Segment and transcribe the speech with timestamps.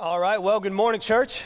[0.00, 1.44] All right, well, good morning, church.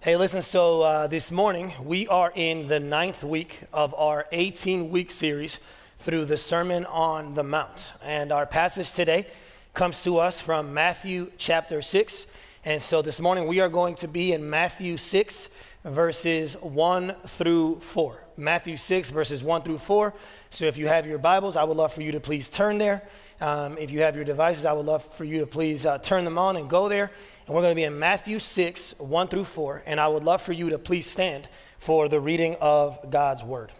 [0.00, 4.90] Hey, listen, so uh, this morning we are in the ninth week of our 18
[4.90, 5.58] week series
[5.96, 7.94] through the Sermon on the Mount.
[8.04, 9.26] And our passage today
[9.72, 12.26] comes to us from Matthew chapter 6.
[12.66, 15.48] And so this morning we are going to be in Matthew 6,
[15.84, 18.22] verses 1 through 4.
[18.36, 20.12] Matthew 6, verses 1 through 4.
[20.50, 23.02] So if you have your Bibles, I would love for you to please turn there.
[23.40, 26.24] Um, if you have your devices, I would love for you to please uh, turn
[26.24, 27.10] them on and go there.
[27.46, 29.84] And we're going to be in Matthew 6, 1 through 4.
[29.86, 31.48] And I would love for you to please stand
[31.78, 33.72] for the reading of God's Word.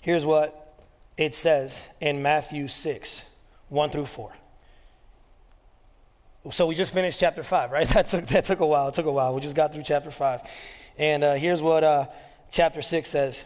[0.00, 0.84] Here's what
[1.16, 3.24] it says in Matthew 6,
[3.68, 4.32] 1 through 4.
[6.52, 7.88] So we just finished chapter 5, right?
[7.94, 8.88] That took, that took a while.
[8.88, 9.34] It took a while.
[9.34, 10.42] We just got through chapter 5.
[10.98, 12.06] And uh, here's what uh,
[12.50, 13.44] chapter 6 says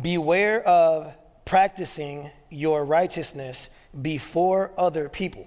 [0.00, 1.14] Beware of
[1.44, 3.68] practicing your righteousness
[4.00, 5.46] before other people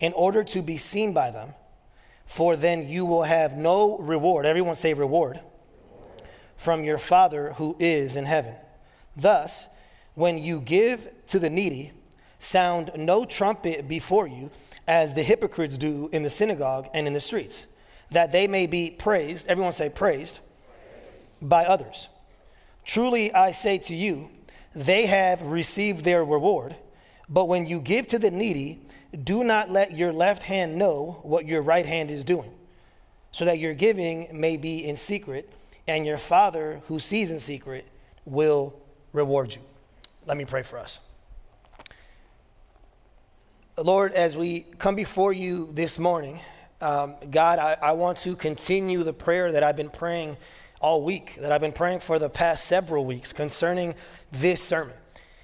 [0.00, 1.50] in order to be seen by them,
[2.26, 4.44] for then you will have no reward.
[4.44, 5.40] Everyone say reward
[6.56, 8.54] from your Father who is in heaven.
[9.16, 9.68] Thus,
[10.14, 11.92] when you give to the needy,
[12.38, 14.50] sound no trumpet before you,
[14.86, 17.66] as the hypocrites do in the synagogue and in the streets,
[18.10, 19.48] that they may be praised.
[19.48, 20.40] Everyone say praised
[21.48, 22.08] by others.
[22.84, 24.30] Truly I say to you,
[24.74, 26.76] they have received their reward.
[27.28, 28.80] But when you give to the needy,
[29.24, 32.52] do not let your left hand know what your right hand is doing,
[33.32, 35.50] so that your giving may be in secret,
[35.88, 37.86] and your Father who sees in secret
[38.24, 38.74] will
[39.12, 39.60] reward you.
[40.26, 41.00] Let me pray for us.
[43.78, 46.40] Lord, as we come before you this morning,
[46.80, 50.36] um, God, I, I want to continue the prayer that I've been praying
[50.86, 53.96] all week, that I've been praying for the past several weeks concerning
[54.30, 54.94] this sermon.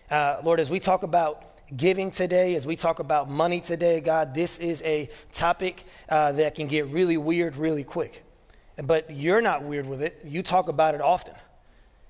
[0.09, 4.37] Uh, Lord, as we talk about giving today, as we talk about money today, God,
[4.37, 8.23] this is a topic uh, that can get really weird really quick.
[8.85, 11.35] But you're not weird with it, you talk about it often.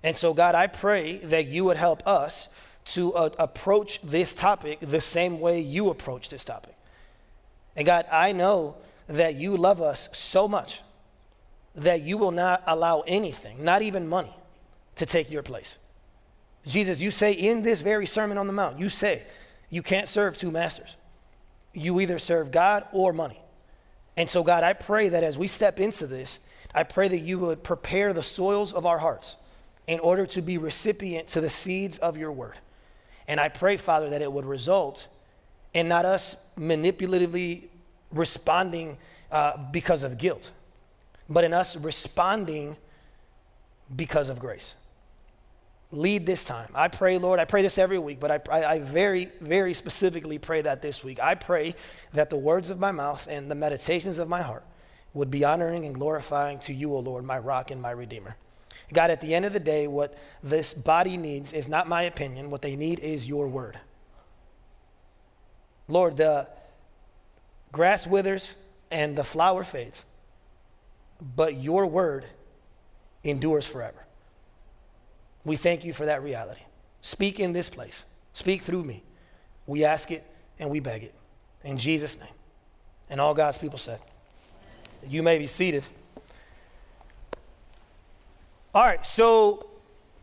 [0.02, 2.50] And so, God, I pray that you would help us
[2.84, 6.76] to uh, approach this topic the same way you approach this topic.
[7.76, 8.76] And God, I know
[9.06, 10.82] that you love us so much
[11.74, 14.34] that you will not allow anything, not even money,
[14.96, 15.78] to take your place.
[16.66, 19.26] Jesus, you say in this very Sermon on the Mount, you say
[19.70, 20.96] you can't serve two masters.
[21.72, 23.40] You either serve God or money.
[24.16, 26.38] And so, God, I pray that as we step into this,
[26.74, 29.36] I pray that you would prepare the soils of our hearts
[29.86, 32.56] in order to be recipient to the seeds of your word.
[33.26, 35.06] And I pray, Father, that it would result
[35.72, 37.68] in not us manipulatively
[38.10, 38.98] responding
[39.30, 40.50] uh, because of guilt
[41.28, 42.76] but in us responding
[43.94, 44.74] because of grace.
[45.90, 46.70] Lead this time.
[46.74, 50.62] I pray, Lord, I pray this every week, but I, I, very, very specifically pray
[50.62, 51.22] that this week.
[51.22, 51.74] I pray
[52.14, 54.64] that the words of my mouth and the meditations of my heart
[55.12, 58.36] would be honoring and glorifying to you, O Lord, my rock and my redeemer.
[58.94, 62.50] God, at the end of the day, what this body needs is not my opinion.
[62.50, 63.78] What they need is your word.
[65.88, 66.48] Lord, the
[67.70, 68.54] grass withers
[68.90, 70.04] and the flower fades
[71.22, 72.24] but your word
[73.22, 74.04] endures forever.
[75.44, 76.62] We thank you for that reality.
[77.00, 79.02] Speak in this place, speak through me.
[79.66, 80.26] We ask it
[80.58, 81.14] and we beg it.
[81.64, 82.32] In Jesus' name.
[83.08, 84.00] And all God's people said,
[85.06, 85.86] You may be seated.
[88.74, 89.68] All right, so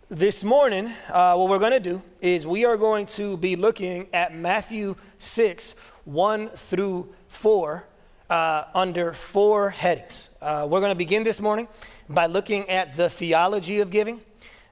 [0.09, 4.07] this morning, uh, what we're going to do is we are going to be looking
[4.11, 7.85] at Matthew 6, 1 through 4
[8.29, 10.29] uh, under four headings.
[10.41, 11.67] Uh, we're going to begin this morning
[12.07, 14.21] by looking at the theology of giving.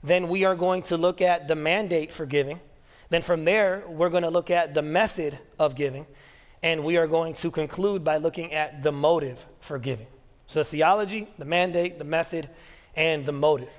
[0.03, 2.59] Then we are going to look at the mandate for giving.
[3.09, 6.06] Then from there, we're going to look at the method of giving.
[6.63, 10.07] And we are going to conclude by looking at the motive for giving.
[10.47, 12.50] So, the theology, the mandate, the method,
[12.95, 13.69] and the motive.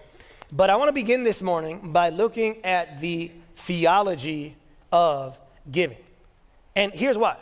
[0.53, 4.55] But I want to begin this morning by looking at the theology
[4.93, 5.39] of
[5.71, 5.99] giving.
[6.77, 7.37] And here's why.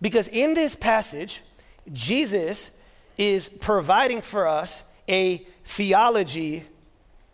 [0.00, 1.42] Because in this passage,
[1.92, 2.76] Jesus
[3.16, 6.64] is providing for us a theology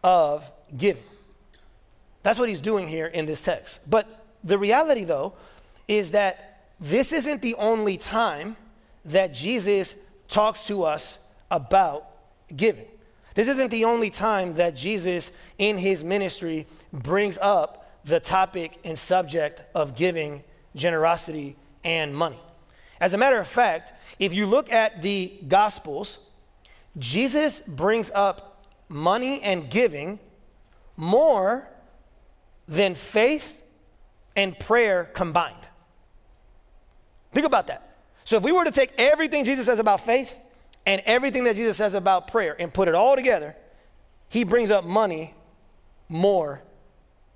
[0.02, 1.02] of giving.
[2.22, 3.80] That's what he's doing here in this text.
[3.88, 5.34] But the reality, though,
[5.86, 8.56] is that this isn't the only time
[9.04, 9.94] that Jesus
[10.28, 12.04] talks to us about
[12.54, 12.86] giving.
[13.34, 18.98] This isn't the only time that Jesus in his ministry brings up the topic and
[18.98, 20.42] subject of giving,
[20.74, 22.40] generosity, and money.
[23.00, 26.18] As a matter of fact, if you look at the Gospels,
[26.98, 30.18] Jesus brings up money and giving
[30.96, 31.68] more
[32.66, 33.60] than faith
[34.34, 35.68] and prayer combined.
[37.32, 37.96] Think about that.
[38.24, 40.38] So if we were to take everything Jesus says about faith
[40.84, 43.54] and everything that Jesus says about prayer and put it all together,
[44.28, 45.34] he brings up money
[46.08, 46.62] more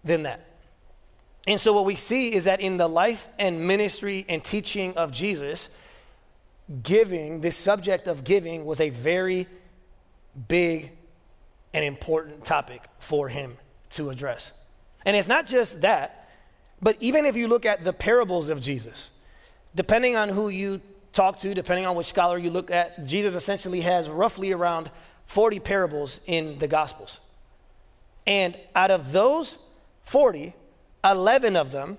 [0.05, 0.50] than that.
[1.47, 5.11] And so what we see is that in the life and ministry and teaching of
[5.11, 5.71] Jesus,
[6.83, 9.47] giving, this subject of giving was a very
[10.49, 10.93] big
[11.73, 13.57] and important topic for him
[13.91, 14.53] to address.
[15.05, 16.29] And it's not just that,
[16.83, 19.11] but even if you look at the parables of Jesus,
[19.75, 20.81] depending on who you
[21.13, 24.91] talk to, depending on which scholar you look at, Jesus essentially has roughly around
[25.27, 27.21] 40 parables in the Gospels.
[28.27, 29.59] And out of those
[30.03, 30.55] 40,
[31.05, 31.99] 11 of them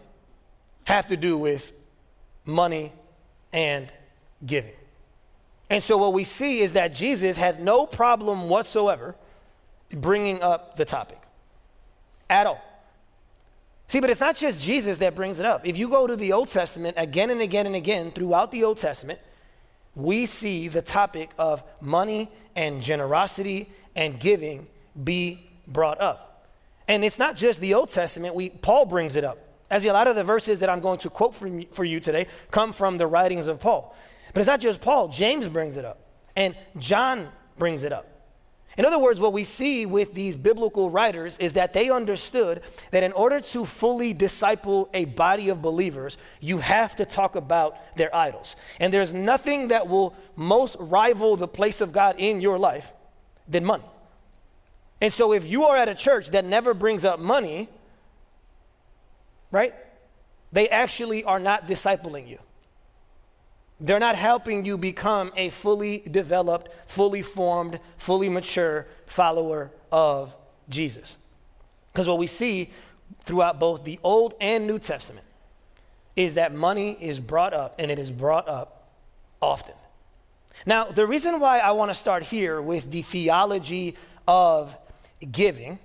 [0.86, 1.72] have to do with
[2.46, 2.92] money
[3.54, 3.92] and
[4.46, 4.74] giving.
[5.70, 9.16] And so what we see is that Jesus had no problem whatsoever
[9.90, 11.20] bringing up the topic
[12.30, 12.62] at all.
[13.88, 15.68] See, but it's not just Jesus that brings it up.
[15.68, 18.78] If you go to the Old Testament again and again and again throughout the Old
[18.78, 19.20] Testament,
[19.96, 24.68] we see the topic of money and generosity and giving
[25.04, 26.31] be brought up.
[26.92, 29.38] And it's not just the Old Testament, we, Paul brings it up.
[29.70, 32.28] As a lot of the verses that I'm going to quote from, for you today
[32.52, 33.96] come from the writings of Paul.
[34.34, 36.00] But it's not just Paul, James brings it up,
[36.36, 38.08] and John brings it up.
[38.78, 42.62] In other words, what we see with these biblical writers is that they understood
[42.92, 47.78] that in order to fully disciple a body of believers, you have to talk about
[47.96, 48.58] their idols.
[48.82, 52.92] And there's nothing that will most rival the place of God in your life
[53.48, 53.86] than money.
[55.02, 57.68] And so if you are at a church that never brings up money,
[59.50, 59.74] right,
[60.52, 62.38] they actually are not discipling you.
[63.80, 70.36] They're not helping you become a fully developed, fully formed, fully mature follower of
[70.70, 71.18] Jesus.
[71.92, 72.70] Because what we see
[73.26, 75.26] throughout both the Old and New Testament
[76.16, 78.92] is that money is brought up, and it is brought up
[79.42, 79.76] often.
[80.66, 83.96] Now, the reason why I want to start here with the theology
[84.28, 84.78] of
[85.32, 85.80] giving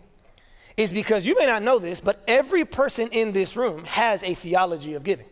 [0.76, 4.34] is because you may not know this, but every person in this room has a
[4.34, 5.26] theology of giving.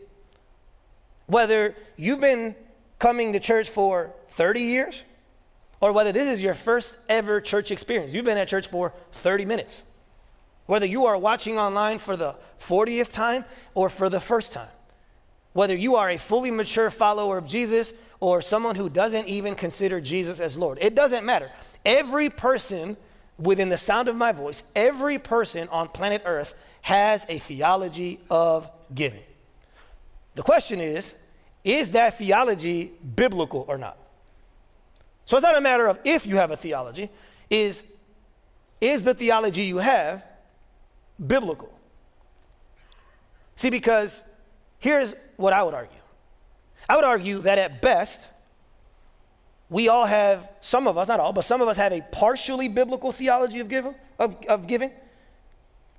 [1.27, 2.55] Whether you've been
[2.99, 5.05] coming to church for 30 years
[5.81, 8.15] or whether this is your first ever church experience.
[8.15, 9.83] You've been at church for 30 minutes.
[10.67, 14.71] Whether you are watching online for the 40th time or for the first time.
[15.53, 20.01] Whether you are a fully mature follower of Jesus or someone who doesn't even consider
[20.01, 20.79] Jesus as Lord.
[20.81, 21.51] It doesn't matter.
[21.85, 22.97] Every person
[23.39, 28.71] within the sound of my voice, every person on planet Earth has a theology of
[28.95, 29.23] giving.
[30.35, 31.17] The question is,
[31.65, 33.99] is that theology biblical or not?
[35.25, 37.09] So it's not a matter of if you have a theology,
[37.49, 37.85] is
[38.81, 40.23] is the theology you have
[41.25, 41.73] biblical?
[43.57, 44.23] See, because
[44.79, 46.01] here's what I would argue.
[46.89, 48.29] I would argue that at best,
[49.71, 52.69] we all have, some of us, not all, but some of us have a partially
[52.69, 54.91] biblical theology of giving, of, of giving.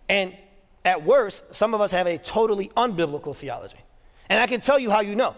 [0.08, 0.36] And
[0.84, 3.80] at worst, some of us have a totally unbiblical theology.
[4.30, 5.36] And I can tell you how you know.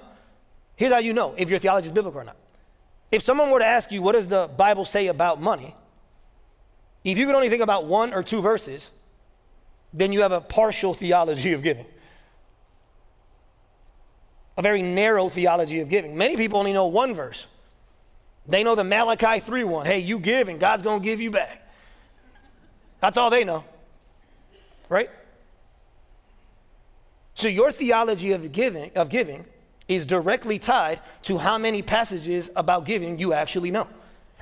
[0.76, 2.38] Here's how you know if your theology is biblical or not.
[3.12, 5.74] If someone were to ask you, what does the Bible say about money?
[7.04, 8.92] If you could only think about one or two verses,
[9.94, 11.86] then you have a partial theology of giving.
[14.58, 16.18] A very narrow theology of giving.
[16.18, 17.48] Many people only know one verse.
[18.48, 19.86] They know the Malachi 3 1.
[19.86, 21.68] Hey, you give and God's going to give you back.
[23.02, 23.64] That's all they know.
[24.90, 25.10] Right?
[27.36, 29.46] So your theology of giving, of giving
[29.88, 33.88] is directly tied to how many passages about giving you actually know,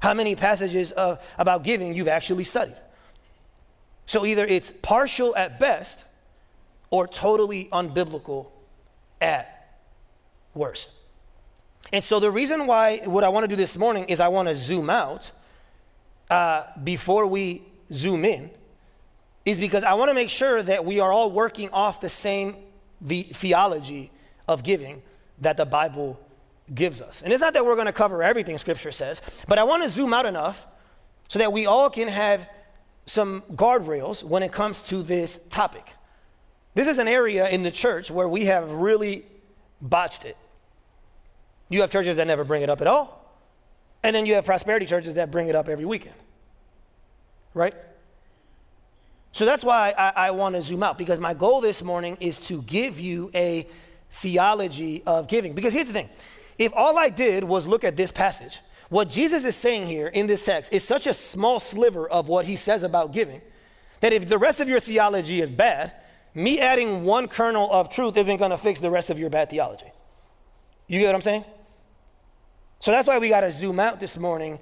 [0.01, 2.77] how many passages of, about giving you've actually studied.
[4.05, 6.05] So either it's partial at best
[6.89, 8.47] or totally unbiblical
[9.19, 9.77] at
[10.53, 10.93] worst.
[11.93, 14.47] And so the reason why what I want to do this morning is I want
[14.47, 15.31] to zoom out
[16.29, 18.49] uh, before we zoom in
[19.45, 22.55] is because I want to make sure that we are all working off the same
[23.01, 24.11] the theology
[24.47, 25.03] of giving
[25.39, 26.19] that the Bible
[26.73, 27.21] gives us.
[27.21, 29.89] And it's not that we're going to cover everything Scripture says, but I want to
[29.89, 30.65] zoom out enough
[31.27, 32.49] so that we all can have
[33.05, 35.93] some guardrails when it comes to this topic.
[36.73, 39.25] This is an area in the church where we have really
[39.81, 40.37] botched it.
[41.69, 43.21] You have churches that never bring it up at all,
[44.03, 46.15] and then you have prosperity churches that bring it up every weekend.
[47.53, 47.73] Right?
[49.31, 52.39] So that's why I, I want to zoom out because my goal this morning is
[52.41, 53.67] to give you a
[54.09, 55.53] theology of giving.
[55.53, 56.09] Because here's the thing
[56.57, 60.27] if all I did was look at this passage, what Jesus is saying here in
[60.27, 63.41] this text is such a small sliver of what he says about giving
[64.01, 65.91] that if the rest of your theology is bad,
[66.33, 69.49] me adding one kernel of truth isn't going to fix the rest of your bad
[69.49, 69.91] theology.
[70.87, 71.45] You get what I'm saying?
[72.85, 74.59] So that's why we got to zoom out this morning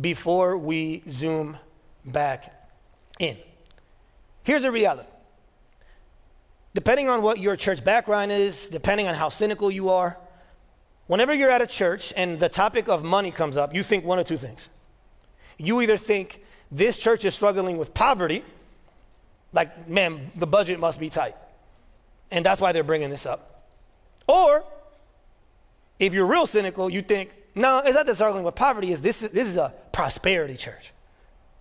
[0.00, 1.58] before we zoom
[2.06, 2.70] back
[3.18, 3.36] in.
[4.44, 5.06] Here's a reality.
[6.72, 10.16] Depending on what your church background is, depending on how cynical you are,
[11.06, 14.18] whenever you're at a church and the topic of money comes up, you think one
[14.18, 14.70] or two things.
[15.58, 16.42] You either think
[16.72, 18.42] this church is struggling with poverty,
[19.52, 21.34] like, man, the budget must be tight.
[22.30, 23.68] And that's why they're bringing this up.
[24.26, 24.64] Or,
[25.98, 29.20] if you're real cynical, you think, no, it's not that struggling with poverty, is this,
[29.20, 30.92] this is a prosperity church.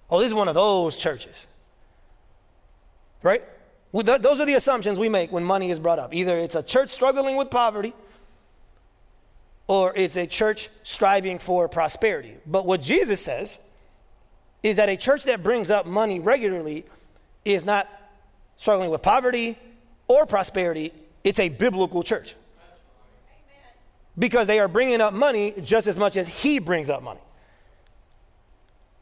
[0.10, 1.48] Oh, this is one of those churches.
[3.24, 3.42] Right?
[3.94, 6.14] Those are the assumptions we make when money is brought up.
[6.14, 7.94] Either it's a church struggling with poverty,
[9.68, 12.36] or it's a church striving for prosperity.
[12.46, 13.58] But what Jesus says
[14.62, 16.86] is that a church that brings up money regularly
[17.46, 17.88] is not
[18.58, 19.58] struggling with poverty
[20.10, 20.92] or prosperity,
[21.24, 22.36] it's a biblical church.
[24.18, 27.20] Because they are bringing up money just as much as he brings up money.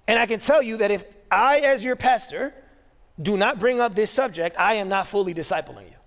[0.08, 2.54] And I can tell you that if I, as your pastor,
[3.22, 5.98] do not bring up this subject, I am not fully discipling you.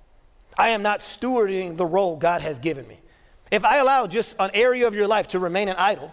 [0.59, 2.99] I am not stewarding the role God has given me.
[3.51, 6.13] If I allow just an area of your life to remain an idol,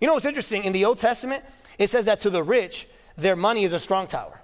[0.00, 0.64] you know what's interesting?
[0.64, 1.44] In the Old Testament,
[1.78, 2.86] it says that to the rich,
[3.16, 4.40] their money is a strong tower.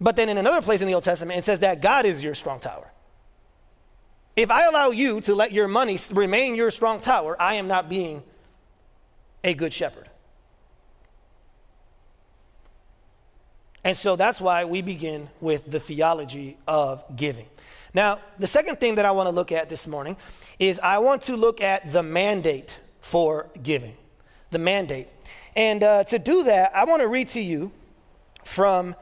[0.00, 2.34] But then in another place in the Old Testament, it says that God is your
[2.34, 2.90] strong tower.
[4.36, 7.88] If I allow you to let your money remain your strong tower, I am not
[7.88, 8.22] being
[9.42, 10.08] a good shepherd.
[13.82, 17.46] And so that's why we begin with the theology of giving.
[17.94, 20.16] Now, the second thing that I want to look at this morning
[20.58, 23.96] is I want to look at the mandate for giving.
[24.50, 25.08] The mandate.
[25.56, 27.72] And uh, to do that, I want to read to you
[28.44, 28.94] from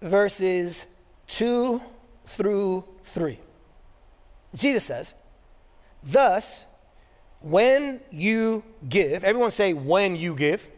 [0.00, 0.86] verses
[1.28, 1.80] 2
[2.24, 3.38] through 3.
[4.54, 5.14] Jesus says,
[6.02, 6.66] Thus,
[7.40, 10.68] when you give, everyone say, when you give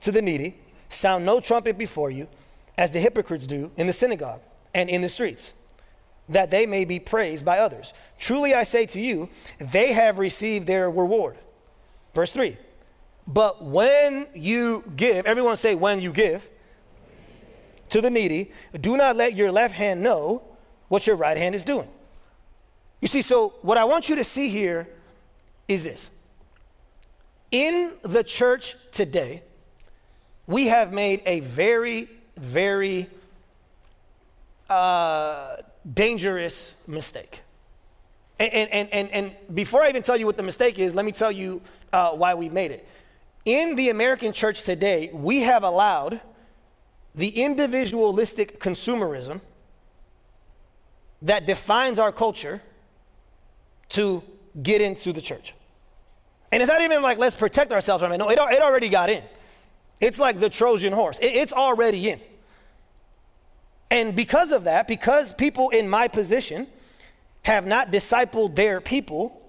[0.00, 0.56] to the needy,
[0.88, 2.28] sound no trumpet before you,
[2.78, 4.40] as the hypocrites do in the synagogue
[4.74, 5.54] and in the streets,
[6.28, 7.94] that they may be praised by others.
[8.18, 11.36] Truly I say to you, they have received their reward.
[12.14, 12.56] Verse 3
[13.26, 16.48] But when you give, everyone say, when you give
[17.90, 20.42] to the needy, do not let your left hand know
[20.88, 21.88] what your right hand is doing.
[23.00, 24.88] You see, so what I want you to see here
[25.68, 26.10] is this.
[27.50, 29.42] In the church today,
[30.46, 33.08] we have made a very, very
[34.68, 35.56] uh,
[35.92, 37.42] dangerous mistake.
[38.38, 41.12] And, and, and, and before I even tell you what the mistake is, let me
[41.12, 41.62] tell you
[41.92, 42.86] uh, why we made it.
[43.44, 46.20] In the American church today, we have allowed
[47.14, 49.40] the individualistic consumerism
[51.22, 52.60] that defines our culture
[53.90, 54.22] to
[54.62, 55.54] get into the church.
[56.52, 58.18] And it's not even like, let's protect ourselves from it.
[58.18, 59.22] No, it, it already got in.
[60.00, 62.20] It's like the Trojan horse, it, it's already in.
[63.90, 66.66] And because of that, because people in my position
[67.42, 69.42] have not discipled their people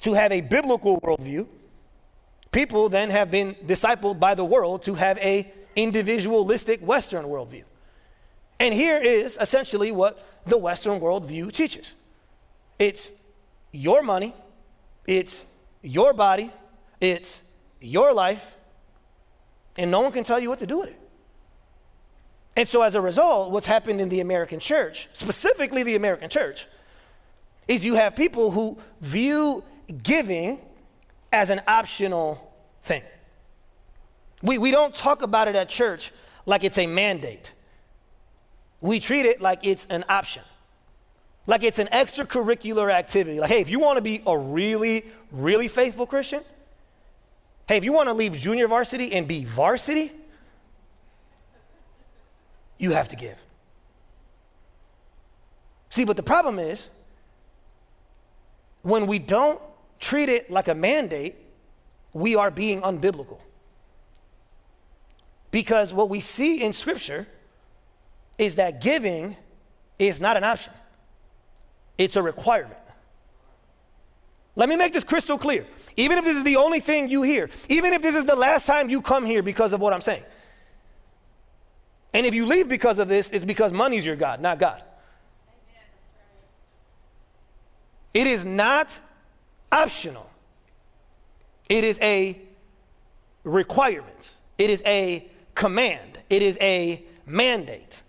[0.00, 1.46] to have a biblical worldview,
[2.50, 7.64] people then have been discipled by the world to have a individualistic Western worldview.
[8.58, 11.94] And here is essentially what the Western worldview teaches
[12.78, 13.10] it's
[13.72, 14.34] your money,
[15.06, 15.44] it's
[15.82, 16.50] your body,
[17.00, 17.42] it's
[17.80, 18.56] your life,
[19.76, 21.00] and no one can tell you what to do with it.
[22.56, 26.66] And so, as a result, what's happened in the American church, specifically the American church,
[27.68, 29.62] is you have people who view
[30.02, 30.58] giving
[31.32, 33.02] as an optional thing.
[34.42, 36.12] We, we don't talk about it at church
[36.46, 37.52] like it's a mandate.
[38.80, 40.42] We treat it like it's an option,
[41.48, 43.40] like it's an extracurricular activity.
[43.40, 46.42] Like, hey, if you want to be a really, really faithful Christian,
[47.66, 50.12] hey, if you want to leave junior varsity and be varsity,
[52.76, 53.42] you have to give.
[55.88, 56.90] See, but the problem is
[58.82, 59.58] when we don't
[59.98, 61.34] treat it like a mandate,
[62.12, 63.38] we are being unbiblical.
[65.50, 67.26] Because what we see in Scripture
[68.36, 69.34] is that giving
[69.98, 70.74] is not an option,
[71.98, 72.80] it's a requirement.
[74.54, 75.66] Let me make this crystal clear.
[75.96, 78.66] Even if this is the only thing you hear, even if this is the last
[78.66, 80.24] time you come here because of what I'm saying,
[82.14, 84.82] and if you leave because of this, it's because money's your God, not God.
[88.14, 88.98] It is not
[89.70, 90.28] optional,
[91.68, 92.40] it is a
[93.44, 98.02] requirement, it is a command, it is a mandate.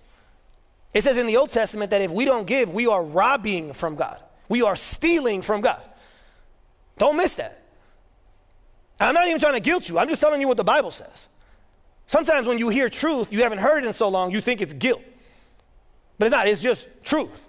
[0.94, 3.96] It says in the Old Testament that if we don't give, we are robbing from
[3.96, 4.22] God.
[4.48, 5.82] We are stealing from God.
[6.98, 7.64] Don't miss that.
[9.00, 9.98] I'm not even trying to guilt you.
[9.98, 11.28] I'm just telling you what the Bible says.
[12.08, 14.74] Sometimes when you hear truth, you haven't heard it in so long, you think it's
[14.74, 15.02] guilt.
[16.18, 17.48] But it's not, it's just truth.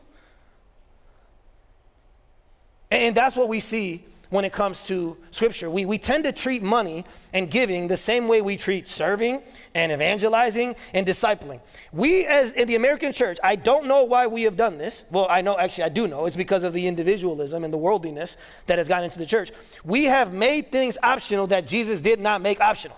[2.91, 5.69] And that's what we see when it comes to scripture.
[5.69, 9.43] We, we tend to treat money and giving the same way we treat serving
[9.75, 11.61] and evangelizing and discipling.
[11.93, 15.05] We, as in the American church, I don't know why we have done this.
[15.11, 16.27] Well, I know, actually, I do know.
[16.27, 19.51] It's because of the individualism and the worldliness that has gotten into the church.
[19.85, 22.97] We have made things optional that Jesus did not make optional.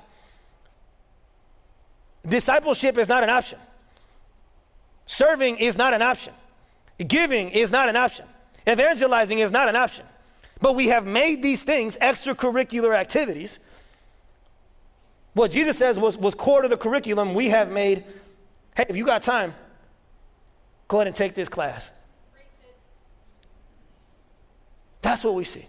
[2.29, 3.59] Discipleship is not an option,
[5.07, 6.33] serving is not an option,
[7.09, 8.27] giving is not an option,
[8.69, 10.07] evangelizing is not an option.
[10.63, 13.59] But we have made these things extracurricular activities.
[15.35, 17.35] What Jesus says was, was core to the curriculum.
[17.35, 18.05] We have made,
[18.77, 19.55] hey, if you got time,
[20.87, 21.91] go ahead and take this class.
[25.03, 25.67] That's what we see.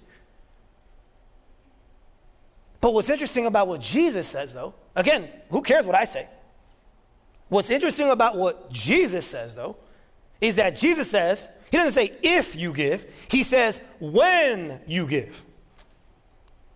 [2.79, 6.27] But what's interesting about what Jesus says, though, again, who cares what I say?
[7.47, 9.75] What's interesting about what Jesus says, though,
[10.43, 15.41] is that Jesus says, He doesn't say if you give, He says when you give.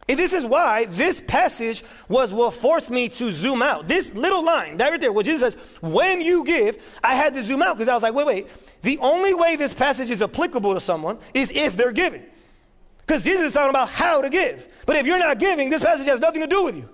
[0.10, 3.90] And this is why this passage was what forced me to zoom out.
[3.90, 7.44] This little line, that right there, where Jesus says, when you give, I had to
[7.44, 8.48] zoom out because I was like, wait, wait.
[8.84, 12.24] The only way this passage is applicable to someone is if they're giving.
[13.00, 14.70] Because Jesus is talking about how to give.
[14.86, 16.88] But if you're not giving, this passage has nothing to do with you.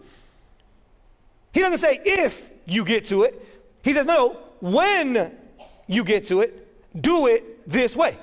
[1.53, 3.39] He doesn't say if you get to it,
[3.83, 5.37] he says, no, when
[5.85, 6.62] you get to it,
[6.99, 8.17] do it this way.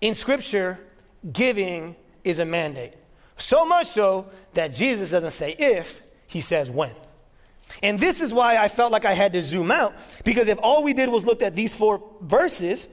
[0.00, 0.78] In Scripture,
[1.32, 2.94] giving is a mandate.
[3.36, 6.92] So much so that Jesus doesn't say if, he says when.
[7.82, 9.94] And this is why I felt like I had to zoom out,
[10.24, 12.88] because if all we did was look at these four verses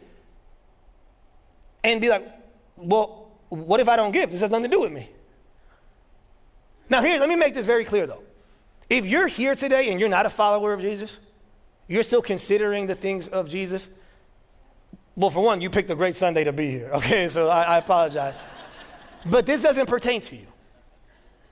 [1.83, 2.23] and be like,
[2.75, 4.31] well, what if I don't give?
[4.31, 5.09] This has nothing to do with me.
[6.89, 8.23] Now, here, let me make this very clear though.
[8.89, 11.19] If you're here today and you're not a follower of Jesus,
[11.87, 13.89] you're still considering the things of Jesus,
[15.15, 17.29] well, for one, you picked a great Sunday to be here, okay?
[17.29, 18.39] So I, I apologize.
[19.25, 20.47] but this doesn't pertain to you.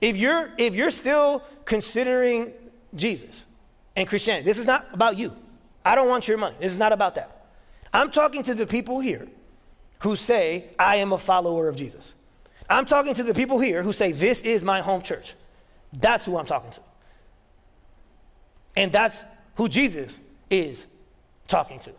[0.00, 2.52] If you're, if you're still considering
[2.94, 3.46] Jesus
[3.96, 5.34] and Christianity, this is not about you.
[5.84, 6.56] I don't want your money.
[6.60, 7.46] This is not about that.
[7.92, 9.28] I'm talking to the people here
[10.00, 12.12] who say, I am a follower of Jesus.
[12.68, 15.34] I'm talking to the people here who say, This is my home church.
[15.92, 16.80] That's who I'm talking to.
[18.76, 19.24] And that's
[19.56, 20.18] who Jesus
[20.50, 20.86] is
[21.46, 21.92] talking to.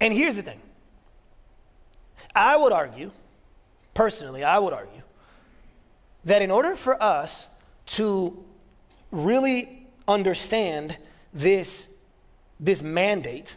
[0.00, 0.60] And here's the thing
[2.34, 3.10] I would argue,
[3.94, 5.02] personally, I would argue,
[6.24, 7.48] that in order for us
[7.86, 8.44] to
[9.10, 10.96] really understand
[11.32, 11.94] this,
[12.60, 13.56] this mandate,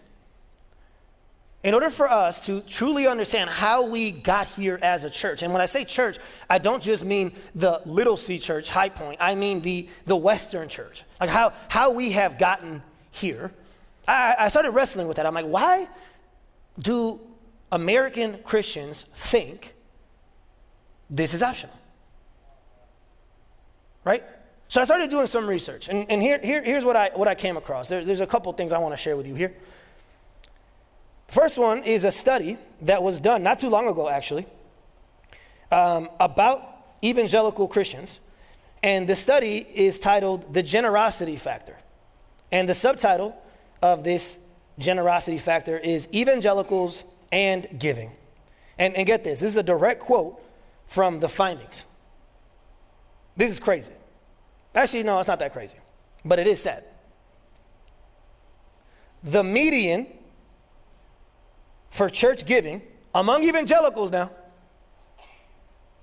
[1.64, 5.52] in order for us to truly understand how we got here as a church, and
[5.52, 6.18] when I say church,
[6.50, 10.70] I don't just mean the Little C Church, High Point, I mean the, the Western
[10.70, 13.52] Church, like how, how we have gotten here.
[14.08, 15.26] I, I started wrestling with that.
[15.26, 15.88] I'm like, why
[16.80, 17.20] do
[17.72, 19.74] American Christians think
[21.10, 21.76] this is optional?
[24.06, 24.24] Right?
[24.70, 27.36] So I started doing some research, and, and here, here, here's what I, what I
[27.36, 27.90] came across.
[27.90, 29.54] There, there's a couple things I want to share with you here.
[31.28, 34.46] First one is a study that was done not too long ago, actually,
[35.72, 36.64] um, about
[37.04, 38.20] evangelical Christians.
[38.84, 41.76] And the study is titled The Generosity Factor.
[42.52, 43.36] And the subtitle
[43.82, 44.40] of this
[44.80, 48.12] generosity factor is Evangelicals and Giving.
[48.78, 50.40] And, and get this this is a direct quote
[50.88, 51.86] from the findings.
[53.36, 53.92] This is crazy.
[54.74, 55.78] Actually, no, it's not that crazy,
[56.24, 56.84] but it is sad.
[59.24, 60.08] The median
[61.98, 62.82] for church giving
[63.16, 64.30] among evangelicals now.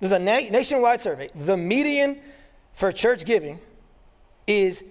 [0.00, 1.30] There's a na- nationwide survey.
[1.36, 2.18] The median
[2.72, 3.60] for church giving
[4.44, 4.82] is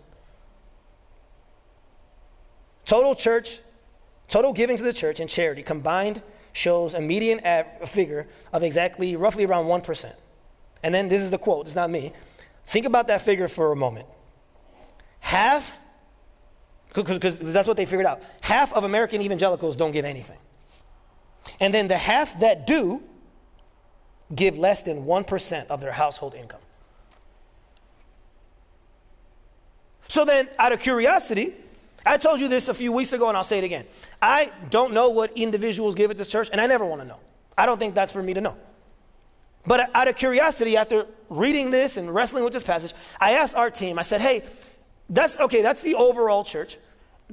[2.85, 3.61] Total church,
[4.29, 6.23] total giving to the church and charity combined
[6.53, 7.41] shows a median
[7.87, 10.15] figure of exactly roughly around 1%.
[10.83, 12.13] And then this is the quote, it's not me.
[12.67, 14.07] Think about that figure for a moment.
[15.21, 15.79] Half,
[16.93, 20.39] because that's what they figured out, half of American evangelicals don't give anything.
[21.61, 23.03] And then the half that do
[24.35, 26.61] give less than 1% of their household income.
[30.09, 31.55] So then, out of curiosity,
[32.07, 33.87] I told you this a few weeks ago and I'll say it again.
[34.21, 37.19] I don't know what individuals give at this church, and I never want to know.
[37.57, 38.57] I don't think that's for me to know.
[39.67, 43.71] But out of curiosity, after reading this and wrestling with this passage, I asked our
[43.71, 44.43] team, I said, hey,
[45.09, 46.77] that's okay, that's the overall church.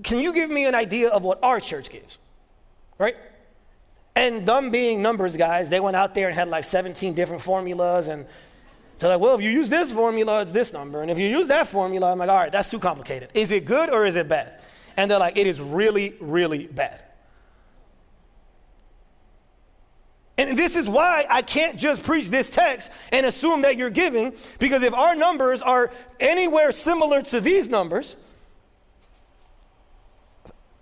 [0.03, 2.17] Can you give me an idea of what our church gives?
[2.97, 3.15] Right?
[4.15, 8.07] And them being numbers guys, they went out there and had like 17 different formulas
[8.07, 8.25] and
[8.99, 11.01] they're like, well, if you use this formula, it's this number.
[11.01, 13.29] And if you use that formula, I'm like, all right, that's too complicated.
[13.33, 14.61] Is it good or is it bad?
[14.95, 17.01] And they're like, it is really, really bad.
[20.37, 24.33] And this is why I can't just preach this text and assume that you're giving,
[24.59, 28.15] because if our numbers are anywhere similar to these numbers,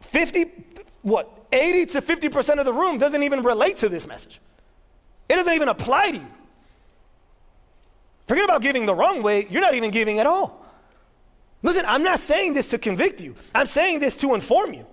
[0.02, 0.46] 50,
[1.04, 4.40] what, 80 to 50% of the room doesn't even relate to this message.
[5.28, 6.28] It doesn't even apply to you.
[8.28, 10.64] Forget about giving the wrong way, you're not even giving at all.
[11.64, 14.86] Listen, I'm not saying this to convict you, I'm saying this to inform you.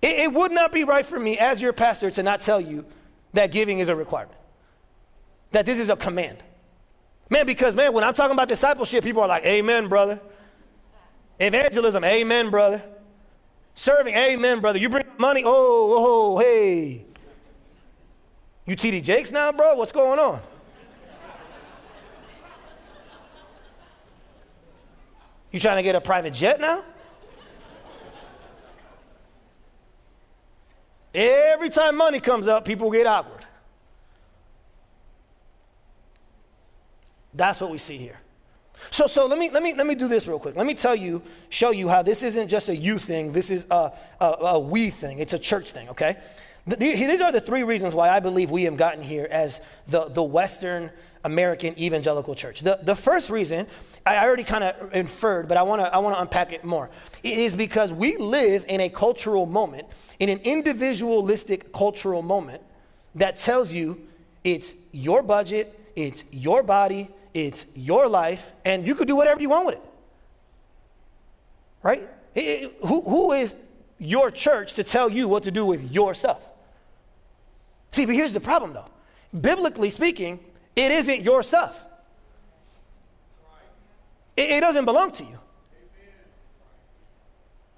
[0.00, 2.84] It, it, would not be right for me as your pastor to not tell you
[3.32, 4.38] that giving is a requirement,
[5.50, 6.42] that this is a command.
[7.30, 10.20] Man, because man, when I'm talking about discipleship, people are like, Amen, brother.
[11.40, 12.82] Evangelism, Amen, brother.
[13.78, 14.80] Serving, Amen, brother.
[14.80, 17.04] You bring money, oh, oh, oh hey.
[18.66, 19.76] You TD Jakes now, bro?
[19.76, 20.40] What's going on?
[25.52, 26.82] You trying to get a private jet now?
[31.14, 33.46] Every time money comes up, people get awkward.
[37.32, 38.18] That's what we see here.
[38.90, 40.56] So, so let, me, let, me, let me do this real quick.
[40.56, 43.66] Let me tell you, show you how this isn't just a you thing, this is
[43.70, 46.16] a, a, a we thing, it's a church thing, okay?
[46.66, 50.22] These are the three reasons why I believe we have gotten here as the, the
[50.22, 50.90] Western
[51.24, 52.60] American evangelical church.
[52.60, 53.66] The, the first reason,
[54.04, 56.90] I already kind of inferred, but I want to I wanna unpack it more,
[57.22, 59.86] it is because we live in a cultural moment,
[60.18, 62.62] in an individualistic cultural moment
[63.14, 64.00] that tells you
[64.44, 67.08] it's your budget, it's your body,
[67.46, 69.82] it's your life, and you could do whatever you want with it.
[71.82, 72.08] Right?
[72.34, 73.54] It, it, who, who is
[73.98, 76.40] your church to tell you what to do with your stuff?
[77.92, 78.84] See, but here's the problem though.
[79.38, 80.40] Biblically speaking,
[80.74, 81.84] it isn't your stuff.
[84.36, 85.38] It, it doesn't belong to you.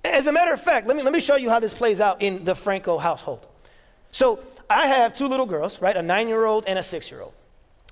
[0.03, 2.23] As a matter of fact, let me, let me show you how this plays out
[2.23, 3.47] in the Franco household.
[4.13, 5.97] So I have two little girls, right?
[5.97, 7.35] A nine year old and a six year old.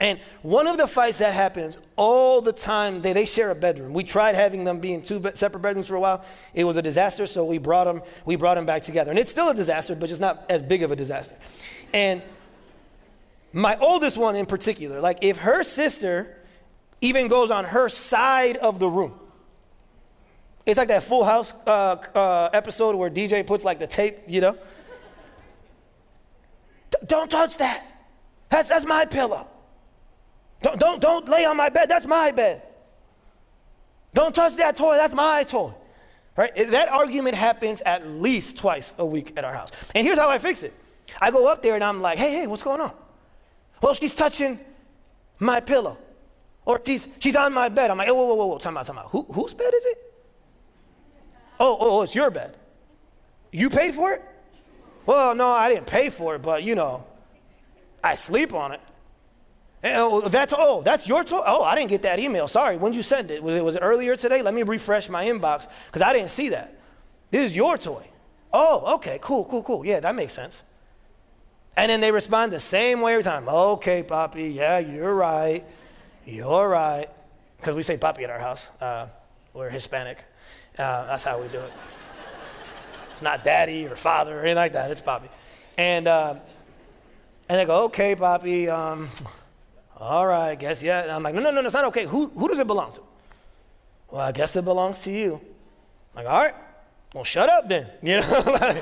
[0.00, 3.92] And one of the fights that happens all the time, they, they share a bedroom.
[3.92, 6.24] We tried having them be in two separate bedrooms for a while.
[6.54, 9.10] It was a disaster, so we brought them, we brought them back together.
[9.10, 11.34] And it's still a disaster, but just not as big of a disaster.
[11.92, 12.22] And
[13.52, 16.36] my oldest one in particular, like if her sister
[17.00, 19.18] even goes on her side of the room,
[20.64, 24.40] it's like that Full House uh, uh, episode where DJ puts like the tape, you
[24.42, 24.52] know.
[26.90, 27.84] D- don't touch that.
[28.50, 29.48] That's, that's my pillow.
[30.62, 31.88] Don't, don't, don't lay on my bed.
[31.88, 32.62] That's my bed.
[34.14, 34.96] Don't touch that toy.
[34.96, 35.72] That's my toy.
[36.36, 36.54] Right?
[36.54, 39.70] That argument happens at least twice a week at our house.
[39.94, 40.72] And here's how I fix it.
[41.20, 42.92] I go up there and I'm like, hey, hey, what's going on?
[43.82, 44.58] Well, she's touching
[45.38, 45.98] my pillow.
[46.64, 47.90] Or she's, she's on my bed.
[47.90, 49.06] I'm like, oh, whoa, whoa, whoa, whoa, time out, time out.
[49.06, 49.98] Who, whose bed is it?
[51.60, 52.56] Oh, oh, oh, it's your bed.
[53.50, 54.22] You paid for it?
[55.06, 57.04] Well, no, I didn't pay for it, but you know,
[58.04, 58.80] I sleep on it.
[59.84, 61.42] Oh, that's oh, that's your toy.
[61.46, 62.48] Oh, I didn't get that email.
[62.48, 62.76] Sorry.
[62.76, 63.42] When did you send it?
[63.42, 64.42] Was it was it earlier today?
[64.42, 66.74] Let me refresh my inbox because I didn't see that.
[67.30, 68.08] This is your toy.
[68.52, 69.84] Oh, okay, cool, cool, cool.
[69.84, 70.62] Yeah, that makes sense.
[71.76, 73.48] And then they respond the same way every time.
[73.48, 75.64] Okay, Poppy, yeah, you're right.
[76.26, 77.06] You're right.
[77.58, 78.68] Because we say Poppy at our house.
[78.80, 79.06] Uh,
[79.52, 80.18] we're Hispanic.
[80.78, 81.72] Uh, that's how we do it.
[83.10, 84.90] It's not daddy or father or anything like that.
[84.90, 85.28] It's Poppy.
[85.76, 86.36] And, uh,
[87.48, 89.08] and they go, okay, Poppy, um,
[90.00, 91.02] all right, guess, yeah.
[91.02, 92.06] And I'm like, no, no, no, it's not okay.
[92.06, 93.02] Who, who does it belong to?
[94.10, 95.40] Well, I guess it belongs to you.
[96.14, 96.54] I'm like, all right,
[97.14, 97.88] well, shut up then.
[98.02, 98.80] You know?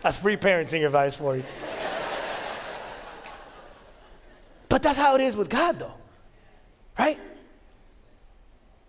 [0.00, 1.44] That's free parenting advice for you.
[4.68, 5.94] but that's how it is with God, though,
[6.98, 7.18] right?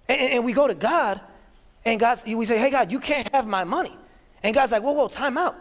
[0.09, 1.21] And, and we go to God,
[1.85, 3.95] and God, we say, hey, God, you can't have my money.
[4.41, 5.55] And God's like, whoa, whoa, time out.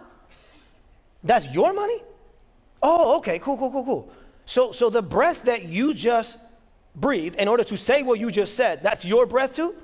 [1.22, 1.98] That's your money?
[2.82, 4.12] Oh, okay, cool, cool, cool, cool.
[4.44, 6.38] So, so the breath that you just
[6.96, 9.74] breathed in order to say what you just said, that's your breath too?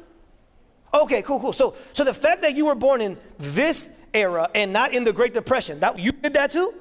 [0.93, 1.53] Okay, cool, cool.
[1.53, 5.13] So, so the fact that you were born in this era and not in the
[5.13, 6.75] Great Depression, that you did that too?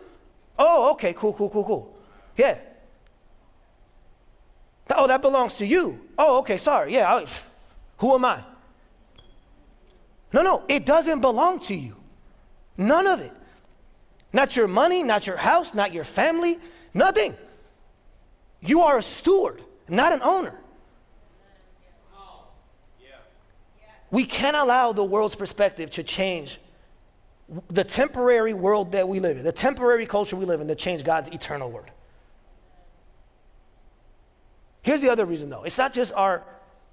[0.58, 1.98] Oh, okay, cool, cool, cool, cool.
[2.36, 2.58] Yeah.
[4.96, 6.00] Oh, that belongs to you.
[6.18, 6.94] Oh, okay, sorry.
[6.94, 7.26] Yeah, I,
[7.98, 8.44] who am I?
[10.34, 11.96] No, no, it doesn't belong to you.
[12.78, 13.32] None of it.
[14.38, 16.58] Not your money, not your house, not your family,
[16.94, 17.36] nothing.
[18.62, 20.56] You are a steward, not an owner.
[24.12, 26.60] We can't allow the world's perspective to change
[27.70, 31.04] the temporary world that we live in, the temporary culture we live in, to change
[31.04, 31.90] God's eternal word.
[34.84, 36.44] Here's the other reason, though it's not just our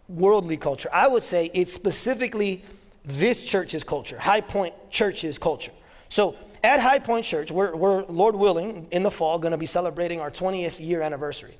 [0.08, 0.88] worldly culture.
[0.90, 2.64] I would say it's specifically
[3.04, 5.72] this church's culture, High Point Church's culture.
[6.08, 9.66] So at High Point Church, we're, we're Lord willing, in the fall, going to be
[9.66, 11.56] celebrating our 20th year anniversary.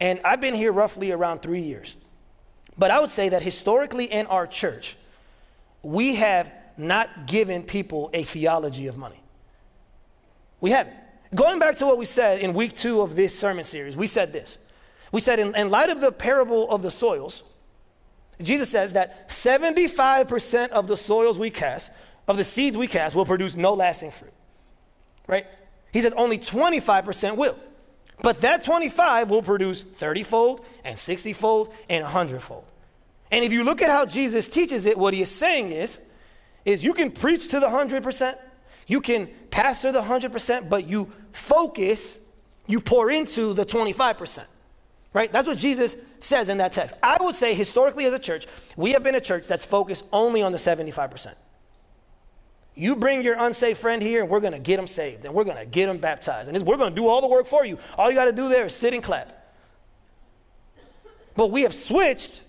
[0.00, 1.96] And I've been here roughly around three years.
[2.78, 4.96] But I would say that historically in our church,
[5.82, 9.20] we have not given people a theology of money.
[10.60, 10.96] We haven't.
[11.34, 14.32] Going back to what we said in week two of this sermon series, we said
[14.32, 14.58] this.
[15.10, 17.42] We said, in, in light of the parable of the soils,
[18.40, 21.90] Jesus says that 75% of the soils we cast,
[22.28, 24.32] of the seeds we cast, will produce no lasting fruit.
[25.26, 25.46] Right?
[25.92, 27.56] He said only 25% will.
[28.22, 32.64] But that 25 will produce 30 fold and 60 fold and 100 fold.
[33.30, 36.00] And if you look at how Jesus teaches it, what he is saying is,
[36.64, 38.36] is you can preach to the 100%,
[38.86, 42.20] you can pastor the 100%, but you focus,
[42.66, 44.46] you pour into the 25%.
[45.12, 45.32] Right?
[45.32, 46.94] That's what Jesus says in that text.
[47.02, 50.42] I would say historically as a church, we have been a church that's focused only
[50.42, 51.34] on the 75%.
[52.78, 55.44] You bring your unsafe friend here, and we're going to get them saved, and we're
[55.44, 56.54] going to get them baptized.
[56.54, 57.78] And we're going to do all the work for you.
[57.96, 59.32] All you got to do there is sit and clap.
[61.34, 62.42] But we have switched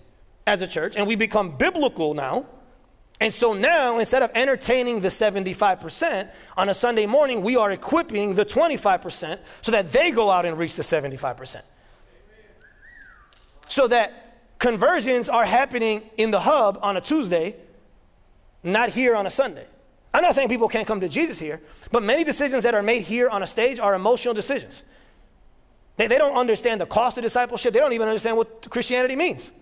[0.46, 2.44] as a church, and we've become biblical now.
[3.20, 8.34] And so now, instead of entertaining the 75%, on a Sunday morning, we are equipping
[8.34, 11.62] the 25% so that they go out and reach the 75%.
[13.68, 17.56] So that conversions are happening in the hub on a Tuesday,
[18.62, 19.66] not here on a Sunday.
[20.12, 21.60] I'm not saying people can't come to Jesus here,
[21.92, 24.84] but many decisions that are made here on a stage are emotional decisions.
[25.96, 29.52] They, they don't understand the cost of discipleship, they don't even understand what Christianity means.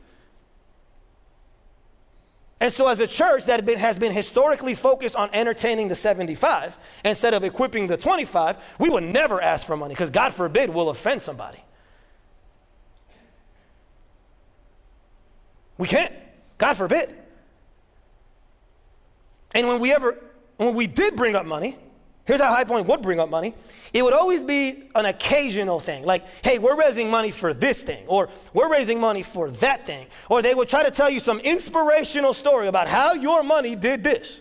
[2.58, 7.34] And so, as a church that has been historically focused on entertaining the 75 instead
[7.34, 11.22] of equipping the 25, we would never ask for money because, God forbid, we'll offend
[11.22, 11.62] somebody.
[15.76, 16.14] We can't.
[16.56, 17.14] God forbid.
[19.54, 20.18] And when we ever
[20.56, 21.76] when we did bring up money,
[22.24, 23.54] here's how High Point would bring up money.
[23.92, 28.04] It would always be an occasional thing, like, hey, we're raising money for this thing,
[28.06, 30.06] or we're raising money for that thing.
[30.28, 34.04] Or they would try to tell you some inspirational story about how your money did
[34.04, 34.40] this.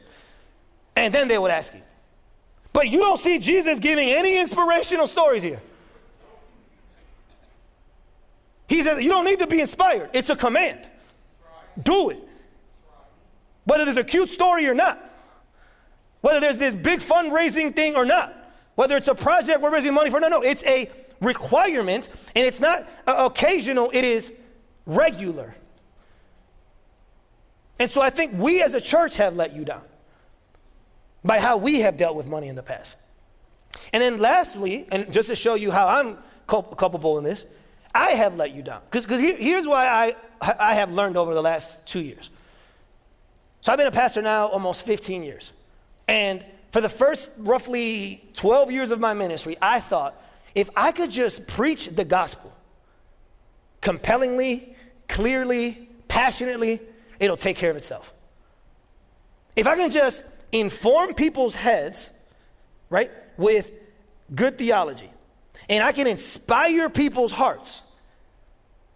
[0.95, 1.82] And then they would ask you.
[2.73, 5.62] But you don't see Jesus giving any inspirational stories here.
[8.67, 10.89] He says, you don't need to be inspired, it's a command.
[11.82, 12.19] Do it.
[13.65, 15.05] Whether there's a cute story or not
[16.26, 18.36] whether there's this big fundraising thing or not,
[18.74, 20.20] whether it's a project we're raising money for.
[20.20, 20.90] No, no, it's a
[21.22, 24.32] requirement, and it's not occasional, it is
[24.88, 25.54] regular.
[27.80, 29.84] And so I think we as a church have let you down
[31.24, 32.96] by how we have dealt with money in the past.
[33.94, 37.46] And then lastly, and just to show you how I'm culpable in this,
[37.94, 38.82] I have let you down.
[38.90, 42.32] Because here's why I, I have learned over the last two years.
[43.62, 45.54] So I've been a pastor now almost 15 years.
[46.08, 50.22] And for the first roughly 12 years of my ministry, I thought
[50.54, 52.54] if I could just preach the gospel
[53.82, 54.76] compellingly,
[55.08, 56.80] clearly, passionately,
[57.20, 58.13] it'll take care of itself.
[59.56, 62.20] If I can just inform people's heads,
[62.89, 63.72] right, with
[64.34, 65.10] good theology,
[65.70, 67.82] and I can inspire people's hearts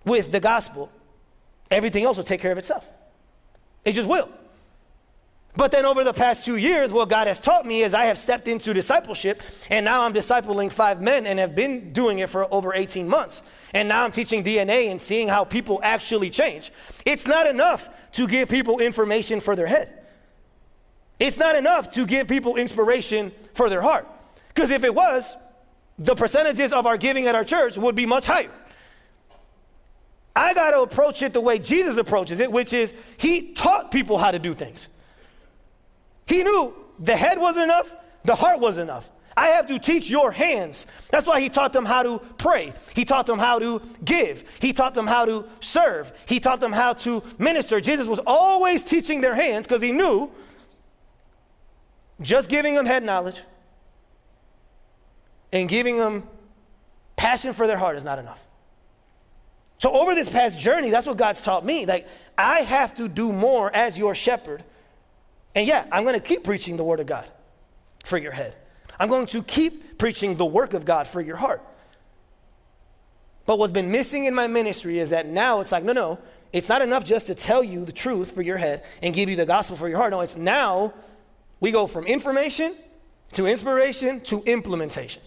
[0.05, 0.91] with the gospel,
[1.71, 2.89] everything else will take care of itself.
[3.85, 4.29] It just will.
[5.55, 8.17] But then over the past two years, what God has taught me is I have
[8.17, 12.51] stepped into discipleship, and now I'm discipling five men and have been doing it for
[12.53, 13.41] over 18 months.
[13.73, 16.71] And now I'm teaching DNA and seeing how people actually change.
[17.05, 19.89] It's not enough to give people information for their head,
[21.19, 24.07] it's not enough to give people inspiration for their heart.
[24.53, 25.35] Because if it was,
[25.97, 28.49] the percentages of our giving at our church would be much higher.
[30.35, 34.17] I got to approach it the way Jesus approaches it, which is he taught people
[34.17, 34.87] how to do things.
[36.29, 39.09] He knew the head wasn't enough, the heart wasn't enough.
[39.35, 40.85] I have to teach your hands.
[41.11, 42.73] That's why he taught them how to pray.
[42.93, 44.43] He taught them how to give.
[44.59, 46.11] He taught them how to serve.
[46.27, 47.79] He taught them how to minister.
[47.79, 50.29] Jesus was always teaching their hands because he knew
[52.21, 53.41] just giving them head knowledge
[55.53, 56.27] and giving them
[57.15, 58.45] passion for their heart is not enough.
[59.77, 61.85] So, over this past journey, that's what God's taught me.
[61.85, 62.05] Like,
[62.37, 64.65] I have to do more as your shepherd.
[65.55, 67.27] And yeah, I'm going to keep preaching the word of God
[68.03, 68.55] for your head.
[68.99, 71.61] I'm going to keep preaching the work of God for your heart.
[73.45, 76.19] But what's been missing in my ministry is that now it's like, no, no,
[76.53, 79.35] it's not enough just to tell you the truth for your head and give you
[79.35, 80.11] the gospel for your heart.
[80.11, 80.93] No, it's now
[81.59, 82.75] we go from information
[83.33, 85.21] to inspiration to implementation.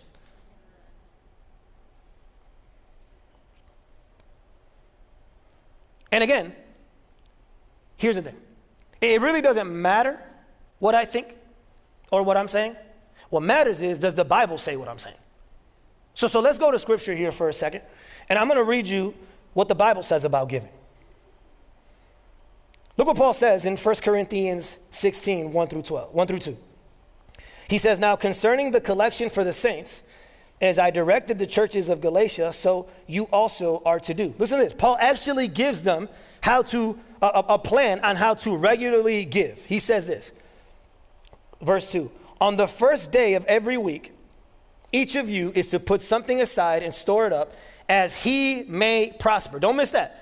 [6.11, 6.55] And again,
[7.97, 8.37] here's the thing
[9.03, 10.21] it really doesn't matter
[10.79, 11.37] what I think
[12.11, 12.77] or what I'm saying.
[13.31, 15.17] What matters is, does the Bible say what I'm saying?
[16.15, 17.83] So, so let's go to scripture here for a second,
[18.29, 19.15] and I'm going to read you
[19.55, 20.69] what the Bible says about giving.
[22.97, 26.57] Look what Paul says in 1 Corinthians 16, 1 through 12, 1 through 2.
[27.69, 30.03] He says, Now concerning the collection for the saints,
[30.61, 34.35] as I directed the churches of Galatia, so you also are to do.
[34.39, 34.75] Listen to this.
[34.75, 36.09] Paul actually gives them
[36.43, 39.65] how to, a, a plan on how to regularly give.
[39.65, 40.33] He says this,
[41.61, 42.11] verse 2
[42.43, 44.13] on the first day of every week,
[44.91, 47.55] each of you is to put something aside and store it up
[47.89, 49.61] as he may prosper.
[49.61, 50.21] Don't miss that.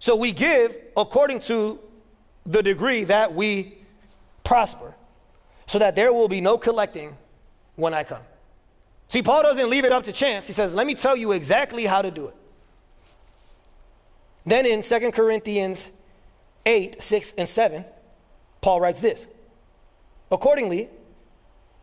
[0.00, 1.78] So we give according to
[2.44, 3.78] the degree that we
[4.42, 4.92] prosper,
[5.68, 7.16] so that there will be no collecting
[7.76, 8.22] when I come.
[9.06, 10.48] See, Paul doesn't leave it up to chance.
[10.48, 12.34] He says, Let me tell you exactly how to do it.
[14.46, 15.90] Then in 2 Corinthians
[16.66, 17.84] 8, 6, and 7,
[18.60, 19.26] Paul writes this
[20.30, 20.88] Accordingly,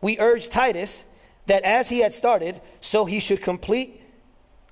[0.00, 1.04] we urge Titus
[1.46, 4.00] that as he had started, so he should complete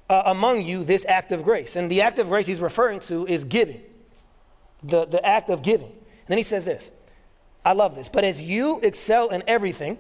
[0.09, 1.77] uh, among you this act of grace.
[1.77, 3.81] And the act of grace he's referring to is giving,
[4.83, 5.89] the, the act of giving.
[5.89, 6.91] And then he says this
[7.65, 8.09] I love this.
[8.09, 9.99] But as you excel in everything,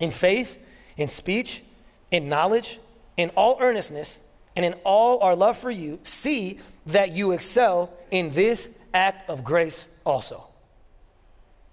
[0.00, 0.58] in faith,
[0.96, 1.62] in speech,
[2.10, 2.78] in knowledge,
[3.16, 4.18] in all earnestness,
[4.56, 9.44] and in all our love for you, see that you excel in this act of
[9.44, 10.46] grace also.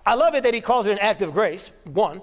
[0.05, 2.21] I love it that he calls it an act of grace, one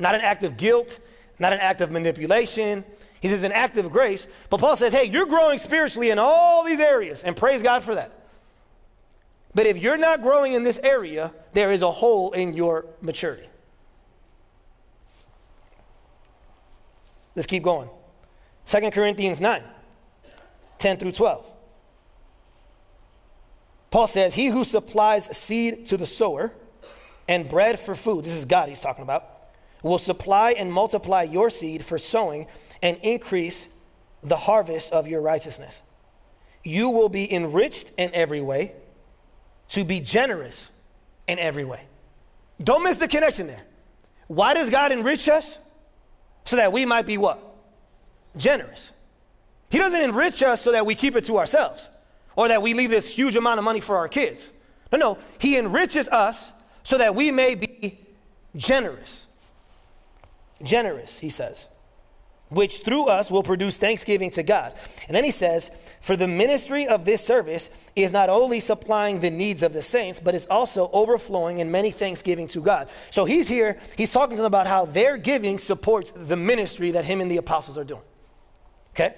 [0.00, 0.98] not an act of guilt,
[1.38, 2.84] not an act of manipulation.
[3.20, 4.26] He says an act of grace.
[4.48, 7.94] But Paul says, hey, you're growing spiritually in all these areas, and praise God for
[7.94, 8.10] that.
[9.54, 13.46] But if you're not growing in this area, there is a hole in your maturity.
[17.36, 17.88] Let's keep going.
[18.66, 19.62] 2 Corinthians 9,
[20.78, 21.49] 10 through 12.
[23.90, 26.52] Paul says, He who supplies seed to the sower
[27.28, 29.40] and bread for food, this is God he's talking about
[29.82, 32.46] will supply and multiply your seed for sowing
[32.82, 33.68] and increase
[34.22, 35.82] the harvest of your righteousness.
[36.62, 38.72] You will be enriched in every way
[39.70, 40.70] to be generous
[41.26, 41.80] in every way.
[42.62, 43.62] Don't miss the connection there.
[44.26, 45.56] Why does God enrich us?
[46.44, 47.42] So that we might be what?
[48.36, 48.90] Generous.
[49.70, 51.88] He doesn't enrich us so that we keep it to ourselves
[52.36, 54.50] or that we leave this huge amount of money for our kids.
[54.92, 55.18] No, no.
[55.38, 57.98] He enriches us so that we may be
[58.56, 59.26] generous
[60.62, 61.68] generous, he says,
[62.48, 64.74] which through us will produce thanksgiving to God.
[65.06, 69.30] And then he says, For the ministry of this service is not only supplying the
[69.30, 72.88] needs of the saints, but is also overflowing in many thanksgiving to God.
[73.10, 77.04] So he's here, he's talking to them about how their giving supports the ministry that
[77.04, 78.02] him and the apostles are doing.
[78.94, 79.14] Okay?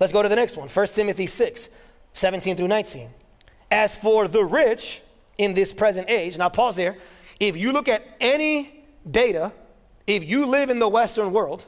[0.00, 1.68] Let's go to the next one 1 Timothy 6,
[2.14, 3.10] 17 through 19.
[3.70, 5.00] As for the rich
[5.38, 6.96] in this present age, now pause there.
[7.40, 9.52] If you look at any data
[10.06, 11.66] if you live in the Western world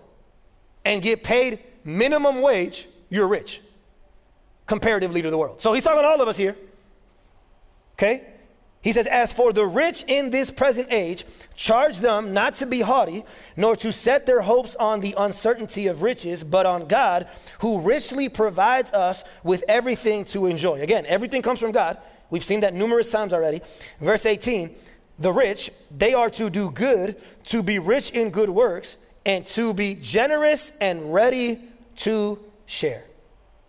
[0.85, 3.61] and get paid minimum wage, you're rich
[4.67, 5.61] comparatively to the world.
[5.61, 6.57] So he's talking to all of us here.
[7.95, 8.27] Okay?
[8.85, 11.25] He says, As for the rich in this present age,
[11.57, 13.25] charge them not to be haughty,
[13.57, 17.27] nor to set their hopes on the uncertainty of riches, but on God,
[17.61, 20.83] who richly provides us with everything to enjoy.
[20.83, 21.97] Again, everything comes from God.
[22.29, 23.63] We've seen that numerous times already.
[24.01, 24.77] Verse 18
[25.19, 29.73] the rich, they are to do good, to be rich in good works, and to
[29.73, 31.61] be generous and ready
[31.97, 33.05] to share.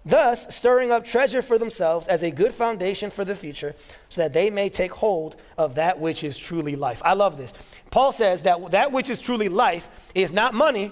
[0.05, 3.75] Thus stirring up treasure for themselves as a good foundation for the future,
[4.09, 7.01] so that they may take hold of that which is truly life.
[7.03, 7.53] I love this.
[7.89, 10.91] Paul says that that which is truly life is not money,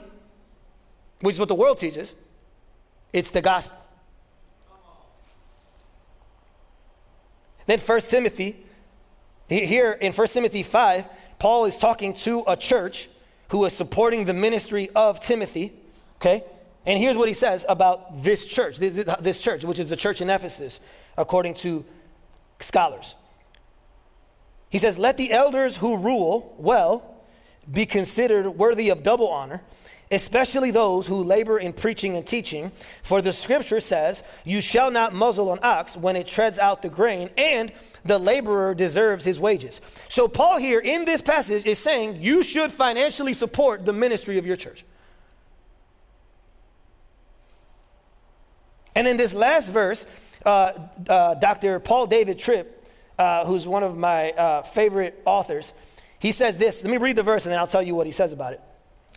[1.22, 2.16] which is what the world teaches,
[3.12, 3.78] it's the gospel.
[7.66, 8.58] Then 1 Timothy,
[9.48, 11.08] here in 1 Timothy 5,
[11.40, 13.08] Paul is talking to a church
[13.50, 15.72] who is supporting the ministry of Timothy,
[16.18, 16.44] okay?
[16.86, 20.22] And here's what he says about this church, this, this church, which is the church
[20.22, 20.80] in Ephesus,
[21.18, 21.86] according to
[22.60, 23.16] scholars.
[24.70, 27.24] He says, Let the elders who rule well
[27.72, 29.62] be considered worthy of double honor
[30.14, 32.72] especially those who labor in preaching and teaching.
[33.02, 36.90] For the scripture says, You shall not muzzle an ox when it treads out the
[36.90, 37.72] grain, and
[38.06, 39.82] the laborer deserves his wages.
[40.08, 44.46] So, Paul here in this passage is saying, You should financially support the ministry of
[44.46, 44.86] your church.
[48.96, 50.06] And in this last verse,
[50.46, 50.74] uh,
[51.08, 51.80] uh, Dr.
[51.80, 52.88] Paul David Tripp,
[53.18, 55.74] uh, who's one of my uh, favorite authors,
[56.20, 56.84] he says this.
[56.84, 58.62] Let me read the verse and then I'll tell you what he says about it.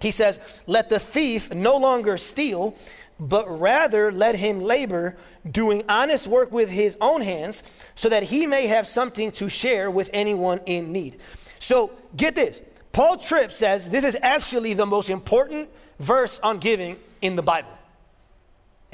[0.01, 2.77] He says, Let the thief no longer steal,
[3.19, 5.17] but rather let him labor,
[5.51, 7.63] doing honest work with his own hands,
[7.95, 11.17] so that he may have something to share with anyone in need.
[11.59, 12.61] So get this.
[12.93, 15.69] Paul Tripp says this is actually the most important
[15.99, 17.76] verse on giving in the Bible.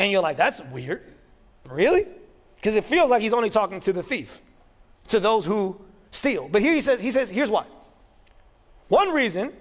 [0.02, 1.00] And you're like, that's weird.
[1.70, 2.08] Really?
[2.56, 4.40] Because it feels like he's only talking to the thief,
[5.06, 5.80] to those who
[6.10, 6.48] steal.
[6.48, 7.66] But here he says, he says, here's why.
[8.88, 9.52] One reason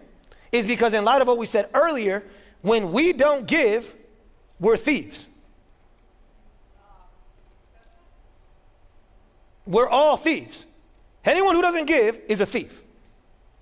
[0.52, 2.24] is because, in light of what we said earlier,
[2.64, 3.94] when we don't give,
[4.60, 5.28] we're thieves.
[9.68, 10.66] We're all thieves.
[11.24, 12.82] Anyone who doesn't give is a thief.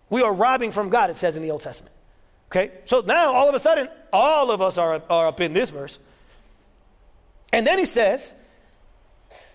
[0.09, 1.93] We are robbing from God, it says in the Old Testament.
[2.49, 2.71] Okay?
[2.85, 5.99] So now, all of a sudden, all of us are, are up in this verse.
[7.51, 8.35] And then he says,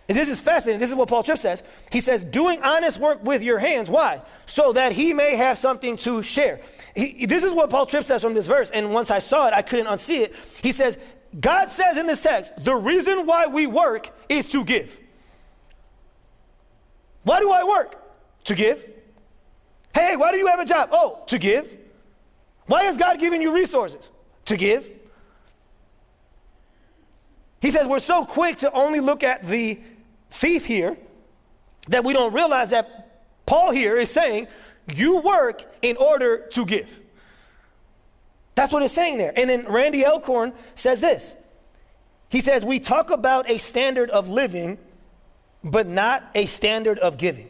[0.07, 0.81] this is fascinating.
[0.81, 1.63] This is what Paul Tripp says.
[1.91, 3.89] He says, doing honest work with your hands.
[3.89, 4.21] Why?
[4.47, 6.61] So that he may have something to share.
[6.95, 8.71] He, this is what Paul Tripp says from this verse.
[8.71, 10.35] And once I saw it, I couldn't unsee it.
[10.63, 10.99] He says,
[11.41, 15.01] God says in this text, the reason why we work is to give.
[17.23, 17.97] Why do I work?
[18.45, 18.87] To give.
[19.95, 20.91] Hey, why do you have a job?
[20.93, 21.79] Oh, to give.
[22.67, 24.11] Why is God giving you resources?
[24.47, 24.91] To give.
[27.65, 29.79] He says we're so quick to only look at the
[30.29, 30.99] thief here
[31.89, 34.49] that we don't realize that Paul here is saying
[34.95, 37.01] you work in order to give.
[38.55, 39.33] That's what it's saying there.
[39.35, 41.35] And then Randy Alcorn says this.
[42.29, 44.77] He says, We talk about a standard of living,
[45.63, 47.49] but not a standard of giving.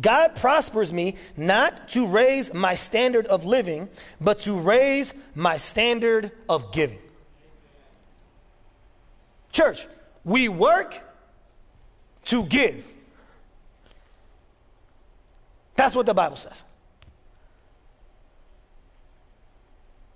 [0.00, 3.88] God prospers me not to raise my standard of living,
[4.20, 6.98] but to raise my standard of giving.
[9.54, 9.86] Church,
[10.24, 11.00] we work
[12.24, 12.84] to give.
[15.76, 16.64] That's what the Bible says.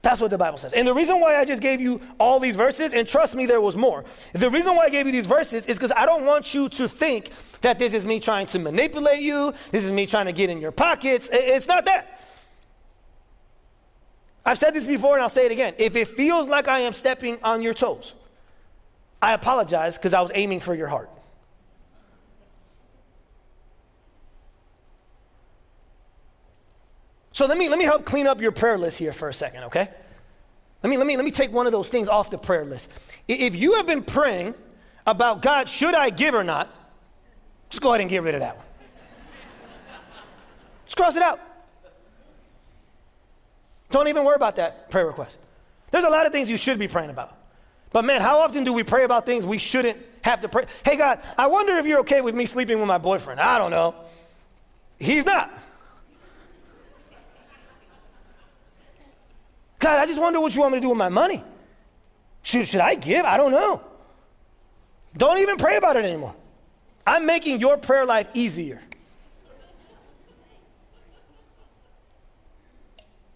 [0.02, 0.72] That's what the Bible says.
[0.72, 3.60] And the reason why I just gave you all these verses, and trust me, there
[3.60, 4.04] was more.
[4.32, 6.88] The reason why I gave you these verses is because I don't want you to
[6.88, 7.30] think
[7.60, 10.60] that this is me trying to manipulate you, this is me trying to get in
[10.60, 11.30] your pockets.
[11.32, 12.22] It's not that.
[14.44, 15.74] I've said this before and I'll say it again.
[15.78, 18.14] If it feels like I am stepping on your toes,
[19.20, 21.10] I apologize because I was aiming for your heart.
[27.32, 29.64] So let me, let me help clean up your prayer list here for a second,
[29.64, 29.88] okay?
[30.82, 32.90] Let me, let, me, let me take one of those things off the prayer list.
[33.28, 34.54] If you have been praying
[35.06, 36.68] about God, should I give or not,
[37.70, 38.66] just go ahead and get rid of that one.
[40.84, 41.38] Just cross it out.
[43.90, 45.38] Don't even worry about that prayer request.
[45.92, 47.37] There's a lot of things you should be praying about.
[47.90, 50.66] But man, how often do we pray about things we shouldn't have to pray?
[50.84, 53.40] Hey, God, I wonder if you're okay with me sleeping with my boyfriend.
[53.40, 53.94] I don't know.
[54.98, 55.50] He's not.
[59.78, 61.42] God, I just wonder what you want me to do with my money.
[62.42, 63.24] Should, should I give?
[63.24, 63.80] I don't know.
[65.16, 66.34] Don't even pray about it anymore.
[67.06, 68.82] I'm making your prayer life easier.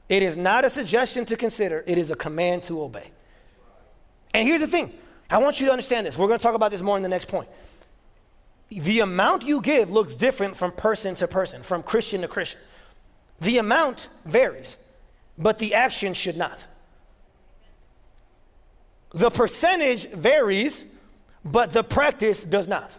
[0.09, 3.11] It is not a suggestion to consider, it is a command to obey.
[4.35, 4.93] And here's the thing
[5.31, 6.17] I want you to understand this.
[6.17, 7.49] We're going to talk about this more in the next point.
[8.71, 12.61] The amount you give looks different from person to person, from Christian to Christian.
[13.41, 14.77] The amount varies
[15.39, 16.67] but the action should not.
[19.15, 20.85] The percentage varies,
[21.45, 22.97] but the practice does not.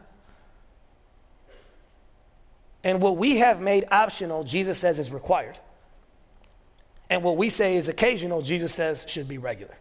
[2.84, 5.58] And what we have made optional, Jesus says is required.
[7.10, 9.78] And what we say is occasional, Jesus says should be regular.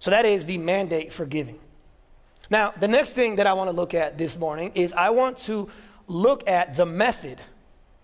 [0.00, 1.58] So that is the mandate for giving.
[2.48, 5.38] Now, the next thing that I want to look at this morning is I want
[5.40, 5.68] to
[6.08, 7.40] look at the method,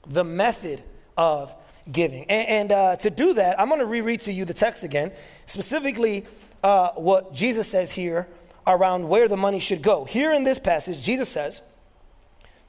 [0.06, 0.82] the method
[1.16, 1.54] of
[1.90, 2.24] giving.
[2.24, 5.10] And, and uh, to do that, I'm going to reread to you the text again,
[5.46, 6.26] specifically
[6.62, 8.28] uh, what Jesus says here
[8.66, 10.04] around where the money should go.
[10.04, 11.62] Here in this passage, Jesus says,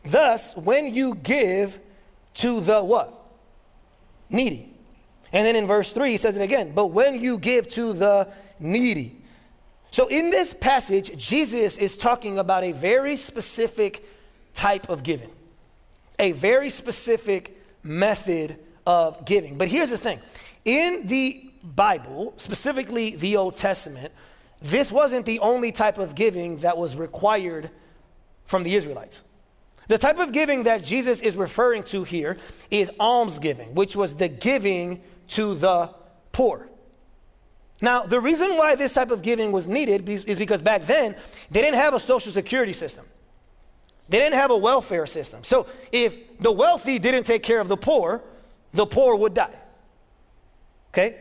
[0.04, 1.80] Thus, when you give
[2.36, 3.14] to the what?
[4.30, 4.74] Needy.
[5.34, 8.30] And then in verse 3, he says it again, but when you give to the
[8.60, 9.17] needy.
[9.92, 14.06] So in this passage, Jesus is talking about a very specific
[14.54, 15.30] type of giving,
[16.20, 19.58] a very specific method of giving.
[19.58, 20.20] But here's the thing
[20.66, 24.12] in the Bible, specifically the Old Testament,
[24.62, 27.70] this wasn't the only type of giving that was required
[28.46, 29.22] from the Israelites.
[29.88, 32.38] The type of giving that Jesus is referring to here
[32.70, 35.92] is almsgiving, which was the giving to the
[36.32, 36.68] poor.
[37.82, 41.16] Now, the reason why this type of giving was needed is because back then
[41.52, 43.06] they didn't have a social security system.
[44.10, 45.44] They didn't have a welfare system.
[45.44, 48.24] So if the wealthy didn't take care of the poor,
[48.74, 49.60] the poor would die.
[50.94, 51.18] Okay?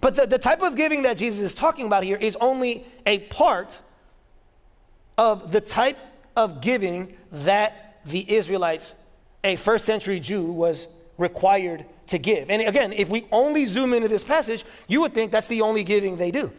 [0.00, 3.20] But the, the type of giving that Jesus is talking about here is only a
[3.20, 3.80] part
[5.16, 5.98] of the type
[6.36, 8.94] of giving that the Israelites,
[9.42, 10.86] a first century Jew, was
[11.16, 12.50] required to give.
[12.50, 15.84] And again, if we only zoom into this passage, you would think that's the only
[15.84, 16.52] giving they do.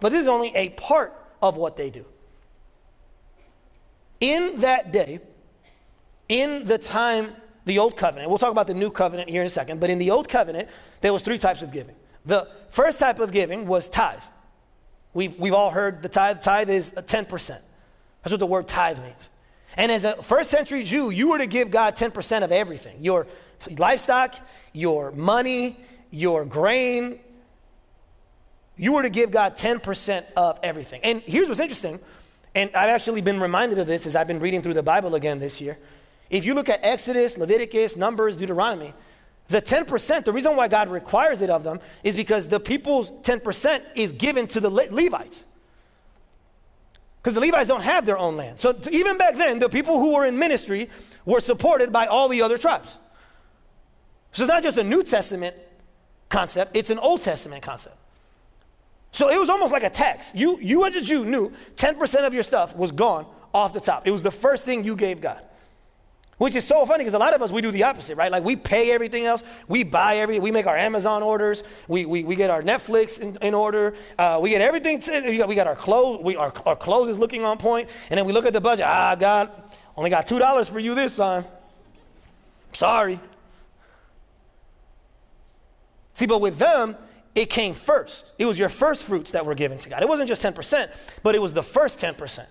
[0.00, 2.04] But this is only a part of what they do.
[4.20, 5.20] In that day,
[6.28, 7.34] in the time,
[7.64, 9.98] the old covenant, we'll talk about the new covenant here in a second, but in
[9.98, 10.68] the old covenant,
[11.00, 11.94] there was three types of giving.
[12.26, 14.22] The first type of giving was tithe.
[15.14, 16.42] We've, we've all heard the tithe.
[16.42, 17.48] Tithe is 10%.
[17.48, 19.28] That's what the word tithe means.
[19.76, 23.26] And as a first century Jew, you were to give God 10% of everything your
[23.78, 24.34] livestock,
[24.72, 25.76] your money,
[26.10, 27.18] your grain.
[28.76, 31.00] You were to give God 10% of everything.
[31.04, 32.00] And here's what's interesting,
[32.54, 35.38] and I've actually been reminded of this as I've been reading through the Bible again
[35.38, 35.78] this year.
[36.30, 38.94] If you look at Exodus, Leviticus, Numbers, Deuteronomy,
[39.48, 43.82] the 10%, the reason why God requires it of them is because the people's 10%
[43.96, 45.44] is given to the Le- Levites.
[47.20, 48.60] Because the Levites don't have their own land.
[48.60, 50.88] So even back then, the people who were in ministry
[51.24, 52.98] were supported by all the other tribes.
[54.32, 55.56] So it's not just a New Testament
[56.28, 57.96] concept, it's an Old Testament concept.
[59.12, 60.34] So it was almost like a tax.
[60.34, 64.06] You, you as a Jew knew 10% of your stuff was gone off the top.
[64.06, 65.42] It was the first thing you gave God.
[66.38, 68.32] Which is so funny because a lot of us, we do the opposite, right?
[68.32, 69.42] Like we pay everything else.
[69.68, 70.40] We buy everything.
[70.40, 71.64] We make our Amazon orders.
[71.86, 73.94] We, we, we get our Netflix in, in order.
[74.18, 75.00] Uh, we get everything.
[75.02, 76.22] To, we, got, we got our clothes.
[76.22, 77.90] We, our, our clothes is looking on point.
[78.08, 78.86] And then we look at the budget.
[78.88, 79.50] Ah, God,
[79.96, 81.44] only got $2 for you this time.
[82.72, 83.20] Sorry.
[86.20, 86.96] See, but with them,
[87.34, 88.32] it came first.
[88.38, 90.02] It was your first fruits that were given to God.
[90.02, 90.90] It wasn't just 10%,
[91.22, 92.46] but it was the first 10%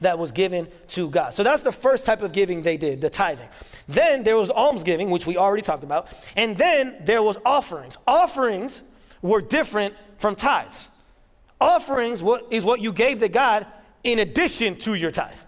[0.00, 1.32] that was given to God.
[1.32, 3.46] So that's the first type of giving they did, the tithing.
[3.86, 6.08] Then there was almsgiving, which we already talked about.
[6.36, 7.96] And then there was offerings.
[8.08, 8.82] Offerings
[9.20, 10.88] were different from tithes.
[11.60, 13.68] Offerings is what you gave to God
[14.02, 15.38] in addition to your tithe.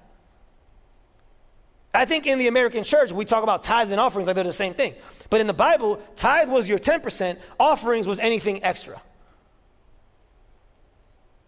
[1.93, 4.53] I think in the American church, we talk about tithes and offerings like they're the
[4.53, 4.95] same thing.
[5.31, 9.01] But in the Bible, tithe was your 10%, offerings was anything extra.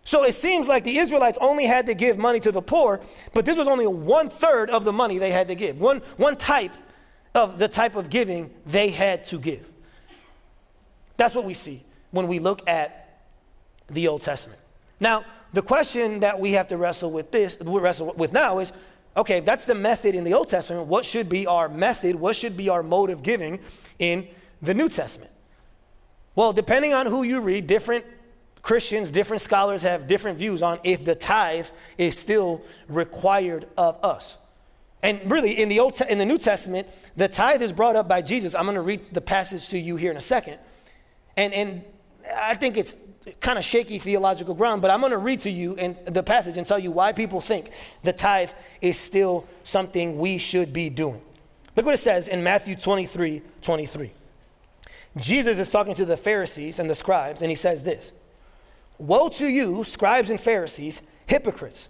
[0.04, 3.00] So it seems like the Israelites only had to give money to the poor,
[3.34, 5.80] but this was only one third of the money they had to give.
[5.80, 6.70] One, one type
[7.34, 9.68] of the type of giving they had to give.
[11.16, 13.20] That's what we see when we look at
[13.88, 14.60] the Old Testament.
[15.00, 18.72] Now, the question that we have to wrestle with this, we wrestle with now is,
[19.16, 20.86] okay, that's the method in the Old Testament.
[20.86, 22.16] What should be our method?
[22.16, 23.60] What should be our mode of giving
[23.98, 24.28] in
[24.62, 25.32] the New Testament?
[26.34, 28.04] Well, depending on who you read, different
[28.62, 34.36] Christians, different scholars have different views on if the tithe is still required of us.
[35.02, 38.22] And really, in the, Old in the New Testament, the tithe is brought up by
[38.22, 38.54] Jesus.
[38.54, 40.58] I'm going to read the passage to you here in a second.
[41.36, 41.84] And, and
[42.34, 42.96] I think it's
[43.40, 46.56] kind of shaky theological ground, but I'm going to read to you in the passage
[46.56, 47.70] and tell you why people think
[48.02, 48.50] the tithe
[48.80, 51.20] is still something we should be doing.
[51.74, 54.12] Look what it says in Matthew 23 23.
[55.18, 58.12] Jesus is talking to the Pharisees and the scribes, and he says this
[58.98, 61.88] Woe to you, scribes and Pharisees, hypocrites!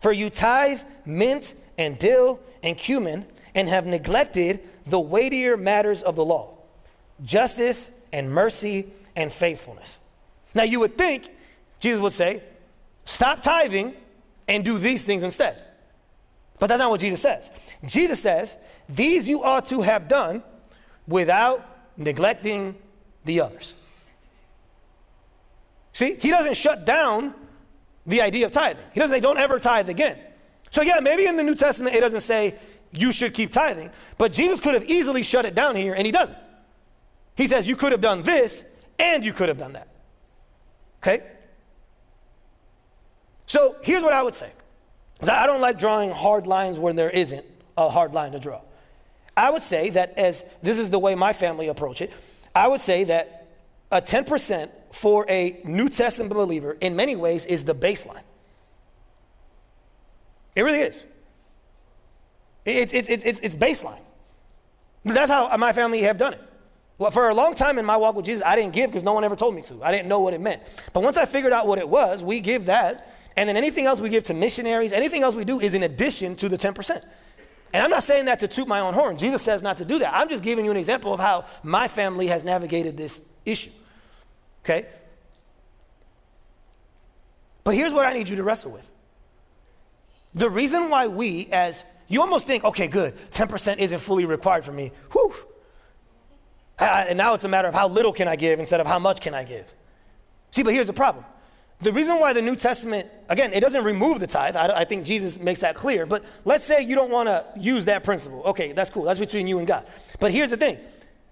[0.00, 6.16] For you tithe mint and dill and cumin and have neglected the weightier matters of
[6.16, 6.54] the law
[7.24, 8.86] justice and mercy
[9.18, 9.98] and faithfulness.
[10.54, 11.28] Now, you would think
[11.80, 12.42] Jesus would say,
[13.04, 13.94] Stop tithing
[14.46, 15.62] and do these things instead.
[16.58, 17.50] But that's not what Jesus says.
[17.84, 18.56] Jesus says,
[18.88, 20.42] These you ought to have done
[21.06, 21.66] without
[21.96, 22.76] neglecting
[23.24, 23.74] the others.
[25.92, 27.34] See, he doesn't shut down
[28.06, 28.84] the idea of tithing.
[28.94, 30.16] He doesn't say, don't ever tithe again.
[30.70, 32.54] So, yeah, maybe in the New Testament it doesn't say
[32.92, 36.12] you should keep tithing, but Jesus could have easily shut it down here, and he
[36.12, 36.38] doesn't.
[37.34, 38.64] He says, you could have done this,
[38.98, 39.88] and you could have done that.
[41.02, 41.24] Okay?
[43.46, 44.52] So, here's what I would say
[45.22, 47.44] I don't like drawing hard lines when there isn't
[47.76, 48.60] a hard line to draw.
[49.36, 52.12] I would say that as this is the way my family approach it,
[52.54, 53.46] I would say that
[53.90, 58.22] a 10% for a New Testament believer in many ways is the baseline.
[60.54, 61.04] It really is.
[62.64, 64.00] It's, it's, it's, it's baseline.
[65.04, 66.42] That's how my family have done it.
[66.98, 69.12] Well, for a long time in my walk with Jesus, I didn't give because no
[69.12, 69.82] one ever told me to.
[69.82, 70.62] I didn't know what it meant.
[70.92, 73.14] But once I figured out what it was, we give that.
[73.36, 76.34] And then anything else we give to missionaries, anything else we do is in addition
[76.36, 77.04] to the 10%.
[77.72, 79.16] And I'm not saying that to toot my own horn.
[79.16, 80.12] Jesus says not to do that.
[80.12, 83.70] I'm just giving you an example of how my family has navigated this issue.
[84.64, 84.86] Okay?
[87.62, 88.90] But here's what I need you to wrestle with.
[90.34, 94.72] The reason why we, as you almost think, okay, good, 10% isn't fully required for
[94.72, 94.90] me.
[95.12, 95.34] Whew.
[96.78, 99.20] And now it's a matter of how little can I give instead of how much
[99.20, 99.72] can I give.
[100.50, 101.24] See, but here's the problem.
[101.80, 104.56] The reason why the New Testament, again, it doesn't remove the tithe.
[104.56, 106.06] I, I think Jesus makes that clear.
[106.06, 108.42] But let's say you don't want to use that principle.
[108.46, 109.04] Okay, that's cool.
[109.04, 109.86] That's between you and God.
[110.18, 110.78] But here's the thing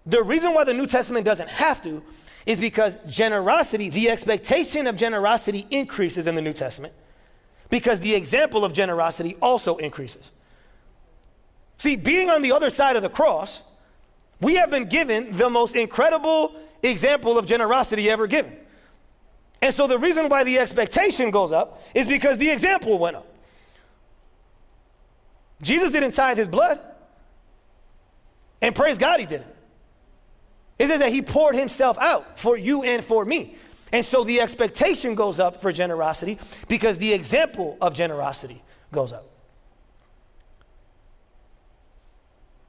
[0.06, 2.02] the reason why the New Testament doesn't have to
[2.46, 6.94] is because generosity, the expectation of generosity increases in the New Testament
[7.70, 10.30] because the example of generosity also increases.
[11.78, 13.60] See, being on the other side of the cross,
[14.40, 18.56] we have been given the most incredible example of generosity ever given.
[19.62, 23.26] And so the reason why the expectation goes up is because the example went up.
[25.62, 26.78] Jesus didn't tithe his blood.
[28.60, 29.54] And praise God, he didn't.
[30.78, 33.56] It says that he poured himself out for you and for me.
[33.92, 38.62] And so the expectation goes up for generosity because the example of generosity
[38.92, 39.26] goes up.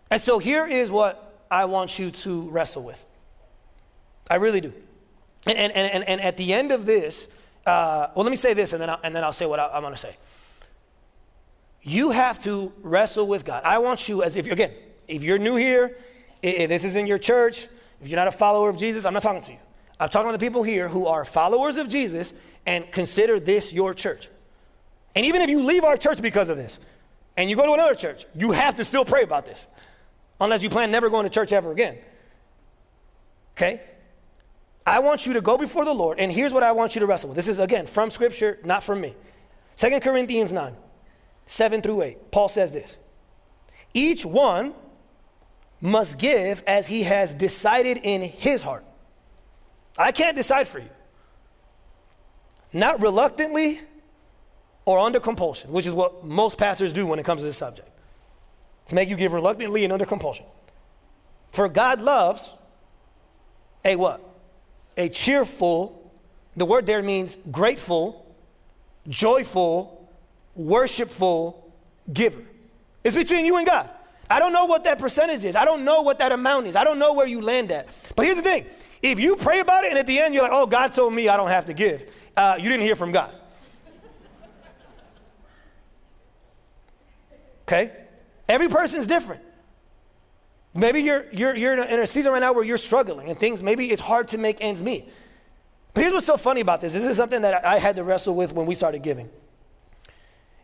[0.09, 3.05] And so here is what I want you to wrestle with.
[4.29, 4.73] I really do.
[5.45, 7.27] And, and, and, and at the end of this,
[7.65, 9.67] uh, well, let me say this and then I'll, and then I'll say what I,
[9.67, 10.15] I'm going to say.
[11.81, 13.63] You have to wrestle with God.
[13.63, 14.71] I want you, as if, again,
[15.07, 15.97] if you're new here,
[16.41, 17.67] if this is in your church,
[18.01, 19.59] if you're not a follower of Jesus, I'm not talking to you.
[19.99, 22.33] I'm talking to the people here who are followers of Jesus
[22.65, 24.29] and consider this your church.
[25.15, 26.77] And even if you leave our church because of this
[27.37, 29.65] and you go to another church, you have to still pray about this
[30.39, 31.97] unless you plan never going to church ever again.
[33.55, 33.81] Okay?
[34.85, 37.05] I want you to go before the Lord, and here's what I want you to
[37.05, 37.35] wrestle with.
[37.35, 39.15] This is, again, from Scripture, not from me.
[39.75, 40.75] Second Corinthians 9,
[41.45, 42.31] 7 through 8.
[42.31, 42.97] Paul says this
[43.93, 44.73] Each one
[45.81, 48.85] must give as he has decided in his heart.
[49.97, 50.89] I can't decide for you.
[52.71, 53.81] Not reluctantly
[54.85, 57.89] or under compulsion, which is what most pastors do when it comes to this subject.
[58.87, 60.45] To make you give reluctantly and under compulsion.
[61.51, 62.53] For God loves
[63.83, 64.27] a what?
[64.97, 66.11] a cheerful,
[66.55, 68.35] the word there means grateful,
[69.07, 70.09] joyful,
[70.55, 71.71] worshipful
[72.11, 72.43] giver.
[73.03, 73.89] It's between you and God.
[74.29, 75.55] I don't know what that percentage is.
[75.55, 76.75] I don't know what that amount is.
[76.75, 77.87] I don't know where you land at.
[78.15, 78.65] But here's the thing
[79.01, 81.29] if you pray about it and at the end you're like, oh, God told me
[81.29, 83.33] I don't have to give, uh, you didn't hear from God.
[87.67, 87.91] Okay?
[88.49, 89.41] Every person's different.
[90.73, 93.39] Maybe you're, you're, you're in, a, in a season right now where you're struggling and
[93.39, 95.11] things, maybe it's hard to make ends meet.
[95.93, 98.35] But here's what's so funny about this this is something that I had to wrestle
[98.35, 99.29] with when we started giving.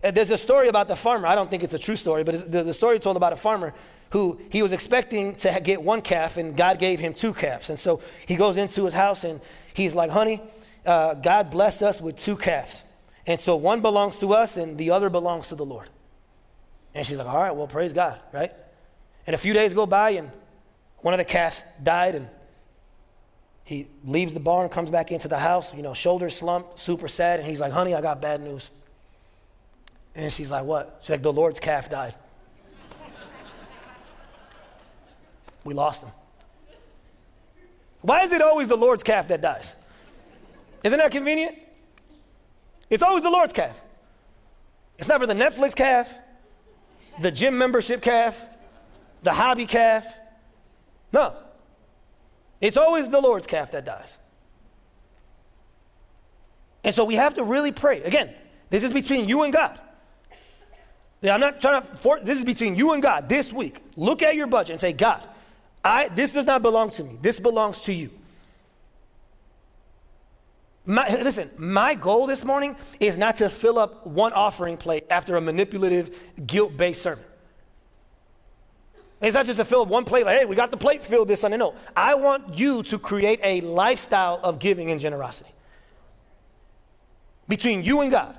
[0.03, 1.27] Uh, there's a story about the farmer.
[1.27, 3.73] I don't think it's a true story, but the, the story told about a farmer
[4.11, 7.71] who he was expecting to get one calf, and God gave him two calves.
[7.71, 9.41] And so he goes into his house and
[9.73, 10.39] he's like, honey,
[10.85, 12.83] uh, God blessed us with two calves.
[13.25, 15.89] And so one belongs to us and the other belongs to the Lord.
[16.95, 18.51] And she's like, all right, well, praise God, right?
[19.25, 20.31] And a few days go by, and
[20.97, 22.27] one of the calves died, and
[23.63, 27.39] he leaves the barn, comes back into the house, you know, shoulders slumped, super sad,
[27.39, 28.69] and he's like, honey, I got bad news.
[30.15, 30.99] And she's like, what?
[31.01, 32.13] She's like, the Lord's calf died.
[35.63, 36.11] we lost him.
[38.01, 39.75] Why is it always the Lord's calf that dies?
[40.83, 41.57] Isn't that convenient?
[42.89, 43.81] It's always the Lord's calf.
[44.99, 46.19] It's never the Netflix calf,
[47.21, 48.47] the gym membership calf,
[49.21, 50.17] the hobby calf.
[51.11, 51.35] No.
[52.61, 54.17] It's always the Lord's calf that dies.
[56.83, 58.01] And so we have to really pray.
[58.03, 58.33] Again,
[58.69, 59.79] this is between you and God.
[61.23, 63.81] I'm not trying to, for, this is between you and God this week.
[63.95, 65.25] Look at your budget and say, God,
[65.83, 67.17] I, this does not belong to me.
[67.21, 68.09] This belongs to you.
[70.85, 75.37] My, listen, my goal this morning is not to fill up one offering plate after
[75.37, 77.23] a manipulative, guilt based sermon.
[79.21, 81.29] It's not just to fill up one plate, like, hey, we got the plate filled
[81.29, 81.55] this Sunday.
[81.55, 85.49] No, I want you to create a lifestyle of giving and generosity
[87.47, 88.35] between you and God,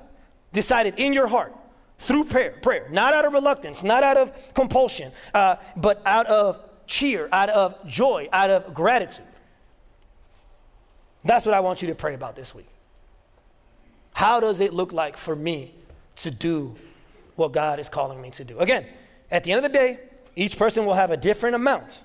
[0.53, 1.55] decided in your heart
[1.99, 6.61] through prayer, prayer, not out of reluctance, not out of compulsion, uh, but out of
[6.87, 9.25] cheer, out of joy, out of gratitude.
[11.25, 12.69] That's what I want you to pray about this week.
[14.13, 15.75] How does it look like for me
[16.17, 16.77] to do
[17.37, 18.59] what God is calling me to do?
[18.59, 18.87] Again,
[19.31, 19.99] at the end of the day,
[20.37, 22.03] each person will have a different amount.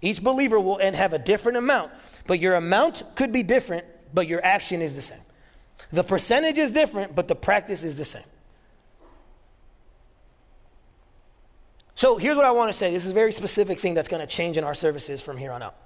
[0.00, 1.92] Each believer will and have a different amount,
[2.26, 5.20] but your amount could be different, but your action is the same.
[5.92, 8.22] The percentage is different, but the practice is the same.
[11.94, 12.90] So here's what I want to say.
[12.90, 15.52] This is a very specific thing that's going to change in our services from here
[15.52, 15.76] on out.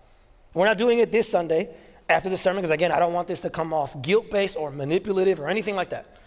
[0.55, 1.69] We're not doing it this Sunday
[2.09, 4.71] after the sermon, because again, I don't want this to come off guilt based or
[4.71, 6.19] manipulative or anything like that.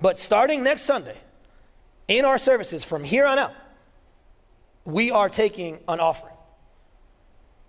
[0.00, 1.16] But starting next Sunday,
[2.08, 3.52] in our services from here on out,
[4.84, 6.34] we are taking an offering.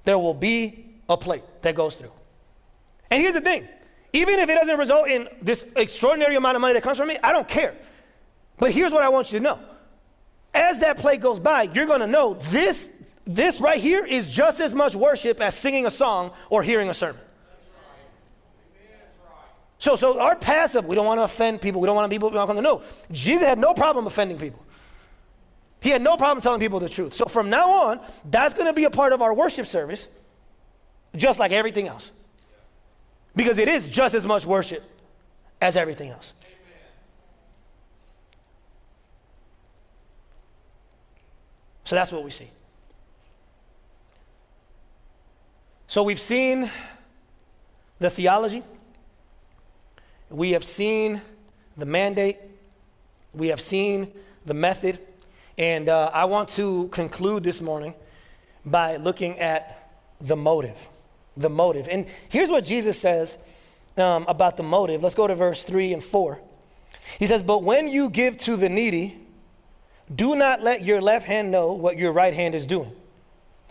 [0.06, 2.12] There will be a plate that goes through.
[3.12, 3.68] And here's the thing
[4.14, 7.18] even if it doesn't result in this extraordinary amount of money that comes from me,
[7.24, 7.76] I don't care.
[8.58, 9.60] But here's what I want you to know.
[10.54, 12.90] As that plate goes by, you're going to know this
[13.26, 16.94] this right here is just as much worship as singing a song or hearing a
[16.94, 17.22] sermon.
[19.82, 21.82] So, so our passive, we don't want to offend people.
[21.82, 22.84] We don't want people to come to know.
[23.12, 24.64] Jesus had no problem offending people.
[25.82, 27.16] He had no problem telling people the truth.
[27.16, 30.08] So from now on, that's going to be a part of our worship service,
[31.16, 32.12] just like everything else.
[33.36, 34.84] Because it is just as much worship
[35.60, 36.34] as everything else.
[41.86, 42.50] So that's what we see.
[45.88, 46.70] So we've seen
[47.98, 48.62] the theology.
[50.32, 51.22] We have seen
[51.76, 52.38] the mandate,
[53.34, 54.14] we have seen
[54.46, 54.98] the method,
[55.58, 57.94] and uh, I want to conclude this morning
[58.66, 60.88] by looking at the motive.
[61.36, 61.90] The motive.
[61.90, 63.38] And here's what Jesus says
[63.98, 65.04] um, about the motive.
[65.04, 66.40] Let's go to verse 3 and 4.
[67.20, 69.20] He says, But when you give to the needy,
[70.16, 72.94] do not let your left hand know what your right hand is doing,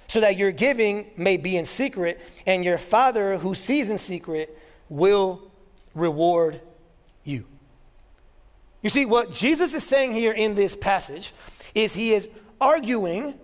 [0.09, 4.59] so that your giving may be in secret, and your Father who sees in secret
[4.91, 5.50] will
[5.95, 6.61] reward
[7.25, 7.45] you.
[8.83, 11.33] You see, what Jesus is saying here in this passage
[11.75, 12.29] is he is
[12.61, 13.35] arguing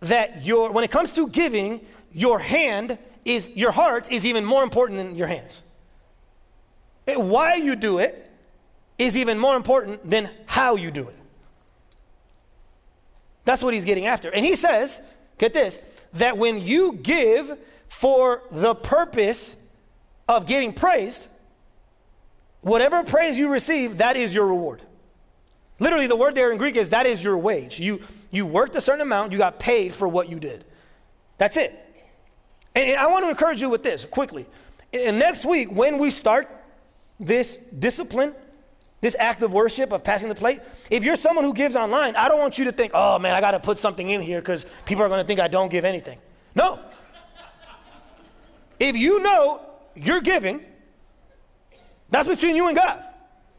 [0.00, 4.62] that your, when it comes to giving, your hand is, your heart is even more
[4.62, 5.62] important than your hands.
[7.06, 8.20] why you do it
[8.98, 11.16] is even more important than how you do it.
[13.44, 14.30] That's what he's getting after.
[14.30, 15.00] And he says,
[15.38, 15.78] get this,
[16.14, 19.56] that when you give for the purpose
[20.28, 21.28] of getting praised,
[22.64, 24.80] Whatever praise you receive, that is your reward.
[25.78, 27.78] Literally, the word there in Greek is that is your wage.
[27.78, 28.00] You,
[28.30, 30.64] you worked a certain amount, you got paid for what you did.
[31.36, 31.78] That's it.
[32.74, 34.46] And, and I want to encourage you with this quickly.
[34.94, 36.48] And next week, when we start
[37.20, 38.34] this discipline,
[39.02, 40.60] this act of worship of passing the plate,
[40.90, 43.42] if you're someone who gives online, I don't want you to think, oh man, I
[43.42, 45.84] got to put something in here because people are going to think I don't give
[45.84, 46.18] anything.
[46.54, 46.78] No.
[48.80, 49.60] if you know
[49.94, 50.64] you're giving,
[52.14, 53.02] that's between you and God.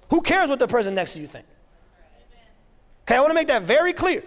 [0.09, 1.45] Who cares what the person next to you think?
[3.03, 4.23] Okay, I want to make that very clear.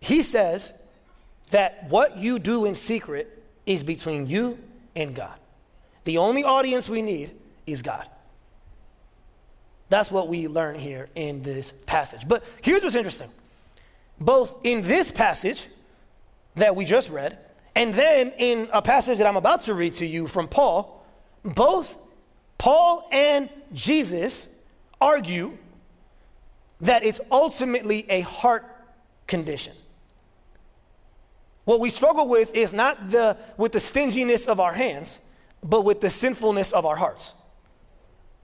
[0.00, 0.72] He says
[1.50, 4.58] that what you do in secret is between you
[4.96, 5.36] and God.
[6.04, 7.32] The only audience we need
[7.66, 8.08] is God.
[9.90, 12.26] That's what we learn here in this passage.
[12.26, 13.30] But here's what's interesting.
[14.18, 15.66] Both in this passage
[16.54, 17.38] that we just read
[17.78, 21.06] and then in a passage that I'm about to read to you from Paul,
[21.44, 21.96] both
[22.58, 24.52] Paul and Jesus
[25.00, 25.56] argue
[26.80, 28.64] that it's ultimately a heart
[29.28, 29.74] condition.
[31.66, 35.20] What we struggle with is not the, with the stinginess of our hands,
[35.62, 37.32] but with the sinfulness of our hearts.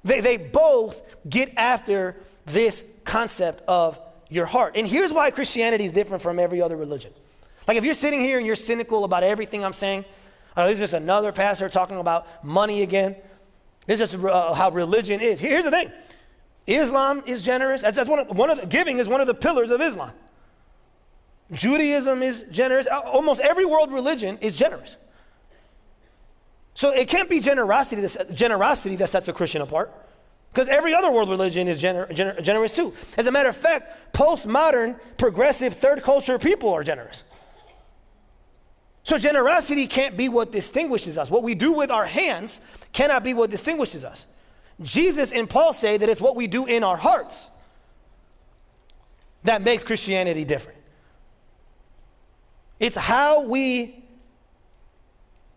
[0.05, 2.15] They, they both get after
[2.47, 4.77] this concept of your heart.
[4.77, 7.13] And here's why Christianity is different from every other religion.
[7.67, 10.05] Like if you're sitting here and you're cynical about everything I'm saying,
[10.57, 13.17] oh, this is just another pastor talking about money again.
[13.87, 15.41] This is uh, how religion is.
[15.41, 15.91] Here's the thing
[16.67, 17.83] Islam is generous.
[17.83, 20.13] That's, that's one, of, one of the, giving is one of the pillars of Islam.
[21.53, 22.87] Judaism is generous.
[22.87, 24.97] Almost every world religion is generous.
[26.75, 29.93] So it can't be generosity that, generosity that sets a Christian apart.
[30.53, 32.95] Because every other world religion is gener- gener- generous too.
[33.19, 37.25] As a matter of fact, postmodern, progressive, third culture people are generous.
[39.05, 41.31] So generosity can't be what distinguishes us.
[41.31, 42.61] What we do with our hands
[42.93, 44.27] cannot be what distinguishes us.
[44.83, 47.51] Jesus and Paul say that it's what we do in our hearts
[49.45, 50.79] that makes Christianity different.
[52.81, 54.03] It's how we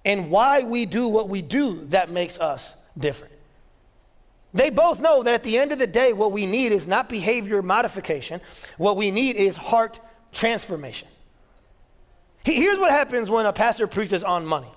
[0.05, 3.33] and why we do what we do that makes us different.
[4.53, 7.09] They both know that at the end of the day, what we need is not
[7.09, 8.39] behavior modification,
[8.77, 9.99] what we need is heart
[10.31, 11.07] transformation.
[12.55, 14.71] Here's what happens when a pastor preaches on money.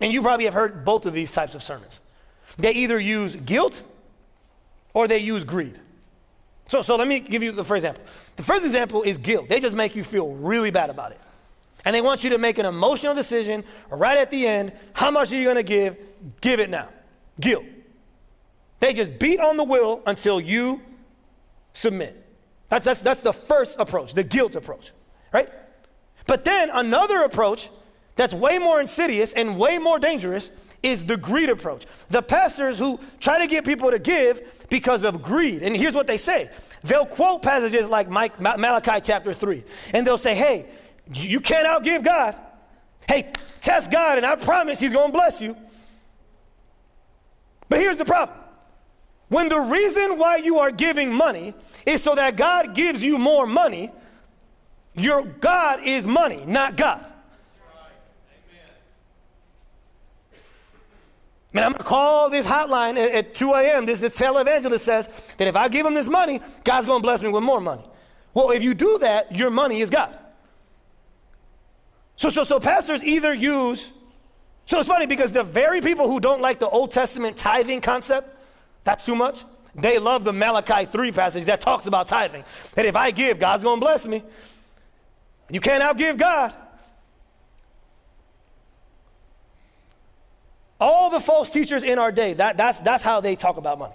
[0.00, 2.00] And you probably have heard both of these types of sermons.
[2.58, 3.82] They either use guilt
[4.92, 5.78] or they use greed.
[6.68, 8.04] So, so let me give you the first example.
[8.36, 9.48] The first example is guilt.
[9.48, 11.20] They just make you feel really bad about it.
[11.84, 14.72] And they want you to make an emotional decision right at the end.
[14.92, 15.96] How much are you going to give?
[16.40, 16.88] Give it now.
[17.40, 17.64] Guilt.
[18.80, 20.82] They just beat on the will until you
[21.72, 22.22] submit.
[22.68, 24.92] That's, that's, that's the first approach, the guilt approach,
[25.32, 25.48] right?
[26.26, 27.70] But then another approach
[28.16, 30.50] that's way more insidious and way more dangerous
[30.82, 31.86] is the greed approach.
[32.10, 35.62] The pastors who try to get people to give because of greed.
[35.62, 36.50] And here's what they say
[36.82, 39.64] they'll quote passages like Mike, Malachi chapter 3,
[39.94, 40.66] and they'll say, Hey,
[41.12, 42.34] you can't outgive God.
[43.08, 45.56] Hey, test God, and I promise He's gonna bless you.
[47.68, 48.38] But here's the problem
[49.28, 51.54] when the reason why you are giving money
[51.84, 53.90] is so that God gives you more money,
[54.96, 57.04] your God is money, not God.
[61.52, 63.86] Man, I'm gonna call this hotline at, at 2 a.m.
[63.86, 67.30] This, this televangelist says that if I give him this money, God's gonna bless me
[67.30, 67.84] with more money.
[68.34, 70.18] Well, if you do that, your money is God.
[72.16, 73.90] So, so, so pastors either use,
[74.66, 78.36] so it's funny because the very people who don't like the Old Testament tithing concept,
[78.84, 79.44] that's too much,
[79.74, 82.44] they love the Malachi 3 passage that talks about tithing.
[82.74, 84.22] That if I give, God's gonna bless me.
[85.50, 86.52] You can't outgive God.
[90.78, 93.94] All the false teachers in our day, that, that's, that's how they talk about money.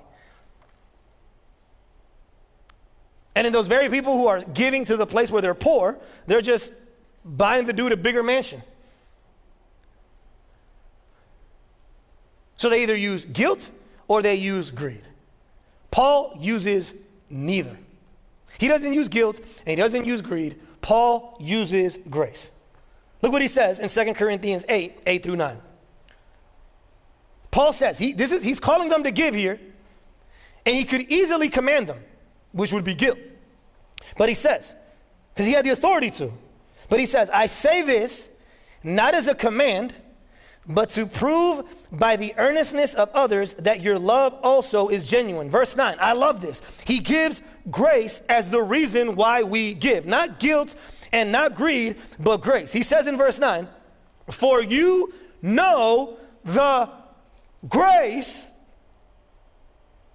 [3.36, 5.98] And in those very people who are giving to the place where they're poor,
[6.28, 6.72] they're just
[7.24, 8.62] buying the dude a bigger mansion.
[12.58, 13.70] So they either use guilt
[14.08, 15.02] or they use greed.
[15.90, 16.94] Paul uses
[17.30, 17.78] neither.
[18.60, 20.60] He doesn't use guilt and he doesn't use greed.
[20.82, 22.50] Paul uses grace.
[23.22, 25.62] Look what he says in 2 Corinthians 8 8 through 9.
[27.52, 29.60] Paul says, he, this is, he's calling them to give here,
[30.66, 32.00] and he could easily command them,
[32.54, 33.20] which would be guilt.
[34.18, 34.74] But he says,
[35.34, 36.32] because he had the authority to,
[36.90, 38.30] but he says, I say this
[38.84, 39.94] not as a command,
[40.68, 45.50] but to prove by the earnestness of others that your love also is genuine.
[45.50, 46.62] Verse 9, I love this.
[46.86, 50.76] He gives grace as the reason why we give, not guilt
[51.12, 52.72] and not greed, but grace.
[52.74, 53.68] He says in verse 9,
[54.30, 56.90] For you know the
[57.68, 58.48] grace.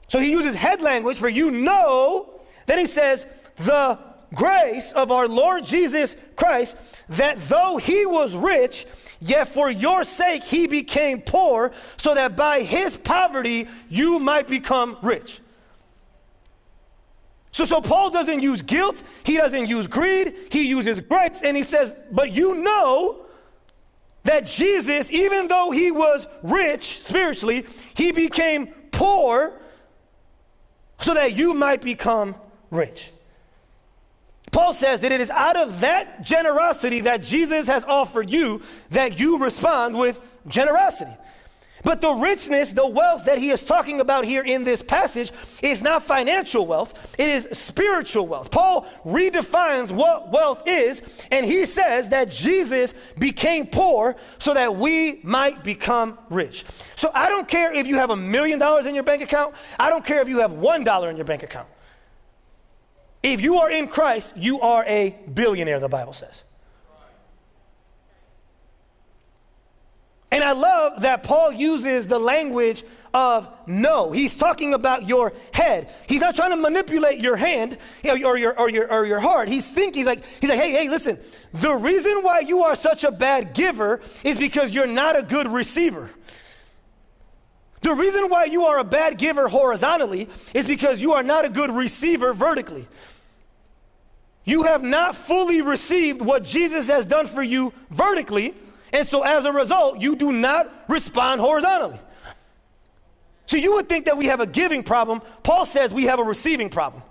[0.09, 2.41] So he uses head language for you know.
[2.67, 3.27] Then he says,
[3.57, 3.99] the
[4.35, 6.77] grace of our Lord Jesus Christ,
[7.09, 8.87] that though he was rich,
[9.21, 14.97] yet for your sake he became poor, so that by his poverty you might become
[15.03, 15.41] rich.
[17.57, 21.63] So, so Paul doesn't use guilt, he doesn't use greed, he uses grace, and he
[21.63, 23.25] says, But you know
[24.25, 29.59] that Jesus, even though he was rich spiritually, he became poor
[31.01, 32.35] so that you might become
[32.71, 33.11] rich.
[34.53, 39.19] Paul says that it is out of that generosity that Jesus has offered you that
[39.19, 41.17] you respond with generosity.
[41.85, 45.31] But the richness, the wealth that he is talking about here in this passage
[45.63, 48.51] is not financial wealth, it is spiritual wealth.
[48.51, 55.21] Paul redefines what wealth is, and he says that Jesus became poor so that we
[55.23, 56.65] might become rich.
[56.97, 59.91] So I don't care if you have a million dollars in your bank account, I
[59.91, 61.69] don't care if you have one dollar in your bank account.
[63.23, 66.45] If you are in Christ, you are a billionaire, the Bible says.
[70.37, 72.85] And I love that Paul uses the language
[73.15, 74.13] of know.
[74.13, 75.91] He's talking about your head.
[76.07, 79.49] He's not trying to manipulate your hand or your, or your, or your heart.
[79.49, 81.19] He's thinking, he's like, he's like, hey, hey, listen,
[81.55, 85.49] the reason why you are such a bad giver is because you're not a good
[85.49, 86.11] receiver.
[87.81, 91.49] The reason why you are a bad giver horizontally is because you are not a
[91.49, 92.87] good receiver vertically.
[94.45, 98.55] You have not fully received what Jesus has done for you vertically
[98.97, 101.99] and so as a result, you do not respond horizontally.
[103.45, 105.21] So you would think that we have a giving problem.
[105.43, 107.03] Paul says we have a receiving problem.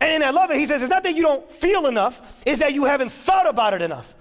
[0.00, 0.56] And I love it.
[0.56, 3.74] He says it's not that you don't feel enough, it's that you haven't thought about
[3.74, 4.12] it enough.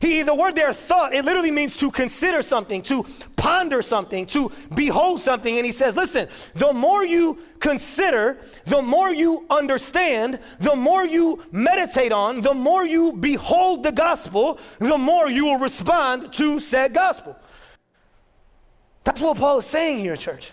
[0.00, 3.04] He, the word there, thought, it literally means to consider something, to
[3.36, 5.54] ponder something, to behold something.
[5.56, 11.42] And he says, listen, the more you consider, the more you understand, the more you
[11.52, 16.94] meditate on, the more you behold the gospel, the more you will respond to said
[16.94, 17.36] gospel.
[19.04, 20.52] That's what Paul is saying here, church.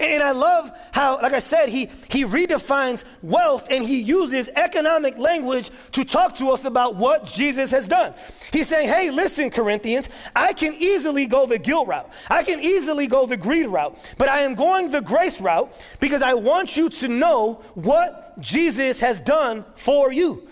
[0.00, 5.18] And I love how, like I said, he, he redefines wealth and he uses economic
[5.18, 8.14] language to talk to us about what Jesus has done.
[8.50, 12.10] He's saying, hey, listen, Corinthians, I can easily go the guilt route.
[12.28, 15.70] I can easily go the greed route, but I am going the grace route
[16.00, 20.48] because I want you to know what Jesus has done for you.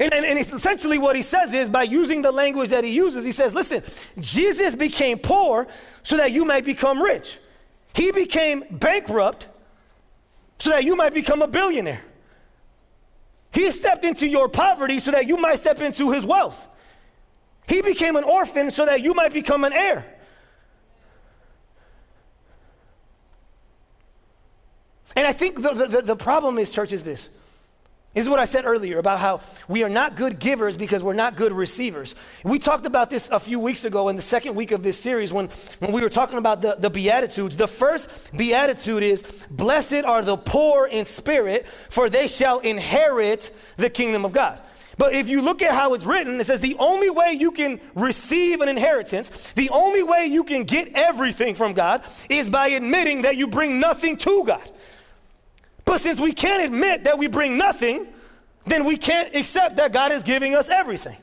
[0.00, 3.22] And, and, and, essentially, what he says is by using the language that he uses,
[3.22, 3.82] he says, Listen,
[4.18, 5.68] Jesus became poor
[6.02, 7.38] so that you might become rich.
[7.92, 9.46] He became bankrupt
[10.58, 12.00] so that you might become a billionaire.
[13.52, 16.68] He stepped into your poverty so that you might step into his wealth.
[17.68, 20.06] He became an orphan so that you might become an heir.
[25.14, 27.28] And I think the, the, the problem is, church, is this
[28.12, 31.14] this is what I said earlier about how we are not good givers because we're
[31.14, 32.16] not good receivers.
[32.44, 35.32] We talked about this a few weeks ago in the second week of this series
[35.32, 35.48] when,
[35.78, 37.56] when we were talking about the, the Beatitudes.
[37.56, 43.88] The first Beatitude is Blessed are the poor in spirit, for they shall inherit the
[43.88, 44.60] kingdom of God.
[44.98, 47.80] But if you look at how it's written, it says the only way you can
[47.94, 53.22] receive an inheritance, the only way you can get everything from God is by admitting
[53.22, 54.68] that you bring nothing to God.
[55.90, 58.06] But since we can't admit that we bring nothing,
[58.64, 61.16] then we can't accept that God is giving us everything.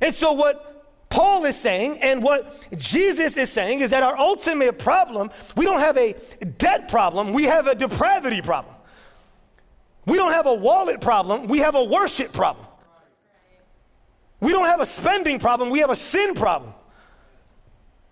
[0.00, 4.78] And so, what Paul is saying and what Jesus is saying is that our ultimate
[4.78, 6.14] problem, we don't have a
[6.58, 8.76] debt problem, we have a depravity problem.
[10.06, 12.66] We don't have a wallet problem, we have a worship problem.
[14.38, 16.72] We don't have a spending problem, we have a sin problem.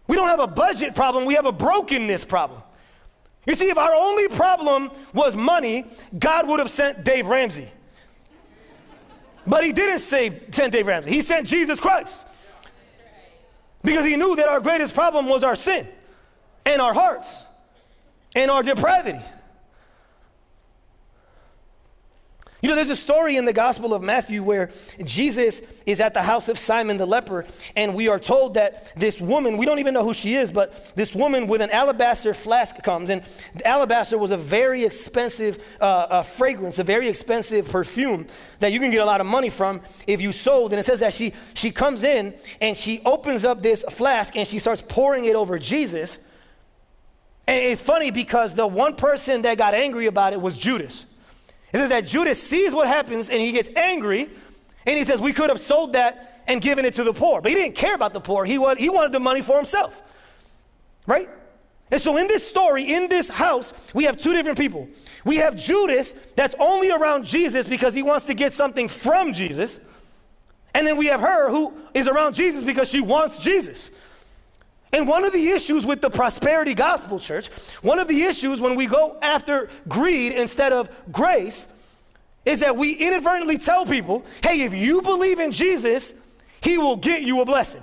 [0.09, 2.64] We don't have a budget problem, we have a brokenness problem.
[3.47, 5.84] You see, if our only problem was money,
[6.18, 7.68] God would have sent Dave Ramsey.
[9.47, 11.11] But he didn't say, send Dave Ramsey.
[11.11, 12.26] He sent Jesus Christ.
[13.82, 15.88] Because he knew that our greatest problem was our sin
[16.66, 17.47] and our hearts
[18.36, 19.18] and our depravity.
[22.63, 24.71] You know, there's a story in the Gospel of Matthew where
[25.03, 29.19] Jesus is at the house of Simon the leper, and we are told that this
[29.19, 32.83] woman, we don't even know who she is, but this woman with an alabaster flask
[32.83, 33.09] comes.
[33.09, 33.25] And
[33.65, 38.27] alabaster was a very expensive uh, uh, fragrance, a very expensive perfume
[38.59, 40.73] that you can get a lot of money from if you sold.
[40.73, 44.47] And it says that she, she comes in and she opens up this flask and
[44.47, 46.31] she starts pouring it over Jesus.
[47.47, 51.07] And it's funny because the one person that got angry about it was Judas.
[51.73, 54.29] It says that Judas sees what happens and he gets angry
[54.87, 57.41] and he says, We could have sold that and given it to the poor.
[57.41, 60.03] But he didn't care about the poor, he, wanted, he wanted the money for himself.
[61.07, 61.29] Right?
[61.91, 64.89] And so in this story, in this house, we have two different people.
[65.25, 69.81] We have Judas that's only around Jesus because he wants to get something from Jesus.
[70.75, 73.91] And then we have her who is around Jesus because she wants Jesus.
[74.93, 77.49] And one of the issues with the prosperity gospel church,
[77.82, 81.68] one of the issues when we go after greed instead of grace,
[82.45, 86.14] is that we inadvertently tell people, hey, if you believe in Jesus,
[86.62, 87.82] he will get you a blessing.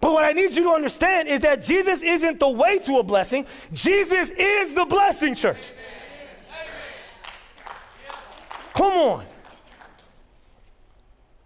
[0.00, 3.02] But what I need you to understand is that Jesus isn't the way to a
[3.02, 5.72] blessing, Jesus is the blessing, church.
[8.74, 9.24] Come on.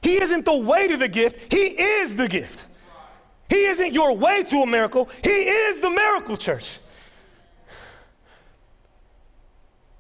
[0.03, 2.65] He isn't the way to the gift, He is the gift.
[3.49, 6.79] He isn't your way to a miracle, He is the miracle, church.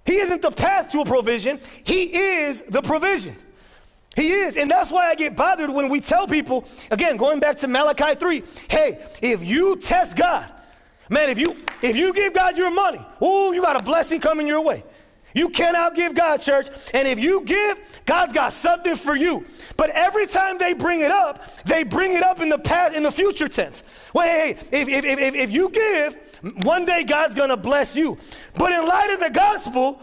[0.05, 3.37] He isn't the path to a provision, He is the provision.
[4.17, 4.57] He is.
[4.57, 8.17] And that's why I get bothered when we tell people, again, going back to Malachi
[8.17, 10.51] 3, hey, if you test God,
[11.09, 14.47] man, if you if you give God your money, oh, you got a blessing coming
[14.47, 14.83] your way.
[15.35, 16.69] You cannot give God, church.
[16.95, 19.45] And if you give, God's got something for you.
[19.77, 23.03] But every time they bring it up, they bring it up in the past, in
[23.03, 23.83] the future tense.
[24.15, 26.17] Well, hey, if, if, if, if you give,
[26.65, 28.19] one day God's gonna bless you.
[28.55, 30.01] But in light of the gospel,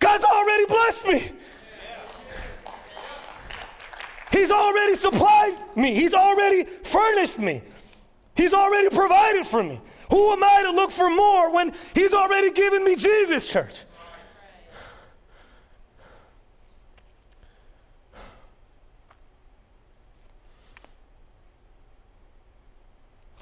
[0.00, 1.30] God's already blessed me.
[4.32, 5.94] He's already supplied me.
[5.94, 7.62] He's already furnished me.
[8.34, 9.80] He's already provided for me.
[10.10, 13.84] Who am I to look for more when He's already given me Jesus, church?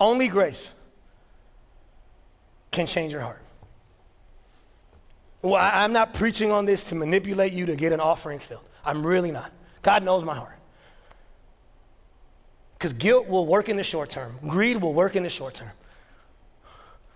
[0.01, 0.73] Only grace
[2.73, 3.41] can change your heart.
[5.43, 8.69] Well, I'm not preaching on this to manipulate you to get an offering filled.
[8.85, 9.53] I'm really not.
[9.83, 10.59] God knows my heart.
[12.75, 15.71] Because guilt will work in the short term, greed will work in the short term.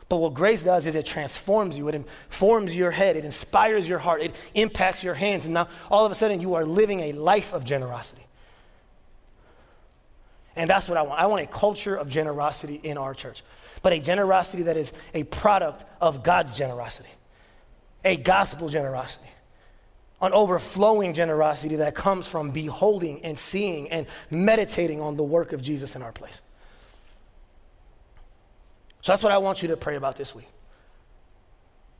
[0.08, 3.98] But what grace does is it transforms you, it informs your head, it inspires your
[3.98, 5.46] heart, it impacts your hands.
[5.46, 8.22] And now all of a sudden you are living a life of generosity.
[10.54, 11.20] And that's what I want.
[11.20, 13.42] I want a culture of generosity in our church,
[13.82, 17.10] but a generosity that is a product of God's generosity,
[18.04, 19.28] a gospel generosity,
[20.22, 25.60] an overflowing generosity that comes from beholding and seeing and meditating on the work of
[25.60, 26.40] Jesus in our place.
[29.06, 30.48] So that's what I want you to pray about this week.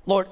[0.07, 0.27] Lord,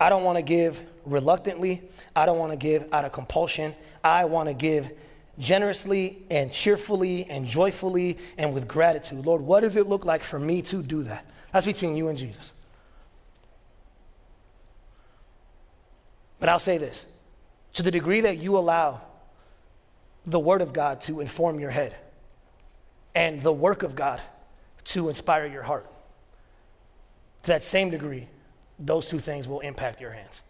[0.00, 1.82] I don't want to give reluctantly.
[2.16, 3.74] I don't want to give out of compulsion.
[4.02, 4.90] I want to give
[5.38, 9.26] generously and cheerfully and joyfully and with gratitude.
[9.26, 11.26] Lord, what does it look like for me to do that?
[11.52, 12.50] That's between you and Jesus.
[16.40, 17.04] But I'll say this
[17.74, 19.02] to the degree that you allow
[20.24, 21.94] the Word of God to inform your head
[23.14, 24.18] and the work of God
[24.84, 25.86] to inspire your heart.
[27.42, 28.28] To that same degree,
[28.78, 30.42] those two things will impact your hands.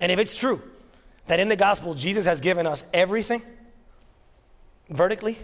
[0.00, 0.62] And if it's true
[1.26, 3.42] that in the gospel Jesus has given us everything
[4.88, 5.38] vertically,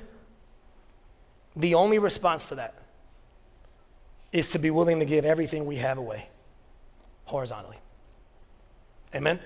[1.56, 2.74] the only response to that
[4.32, 6.28] is to be willing to give everything we have away
[7.24, 7.76] horizontally.
[9.14, 9.38] Amen?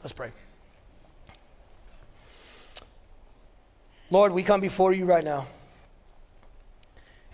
[0.00, 0.30] Let's pray.
[4.10, 5.46] Lord, we come before you right now.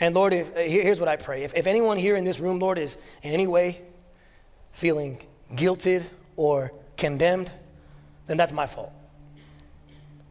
[0.01, 1.45] And Lord, if, uh, here's what I pray.
[1.45, 3.82] If, if anyone here in this room, Lord, is in any way
[4.72, 5.20] feeling
[5.53, 6.05] guilted
[6.36, 7.51] or condemned,
[8.26, 8.92] then that's my fault.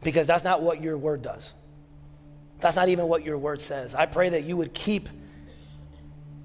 [0.02, 1.54] Because that's not what your word does.
[2.60, 3.94] That's not even what your word says.
[3.94, 5.08] I pray that you would keep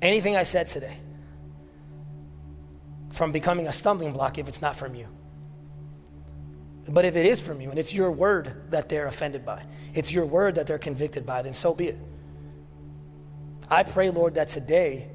[0.01, 0.97] anything I said today
[3.11, 5.07] from becoming a stumbling block if it's not from you.
[6.87, 10.11] But if it is from you and it's your word that they're offended by, it's
[10.11, 11.97] your word that they're convicted by, then so be it.
[13.69, 15.09] I pray, Lord, that today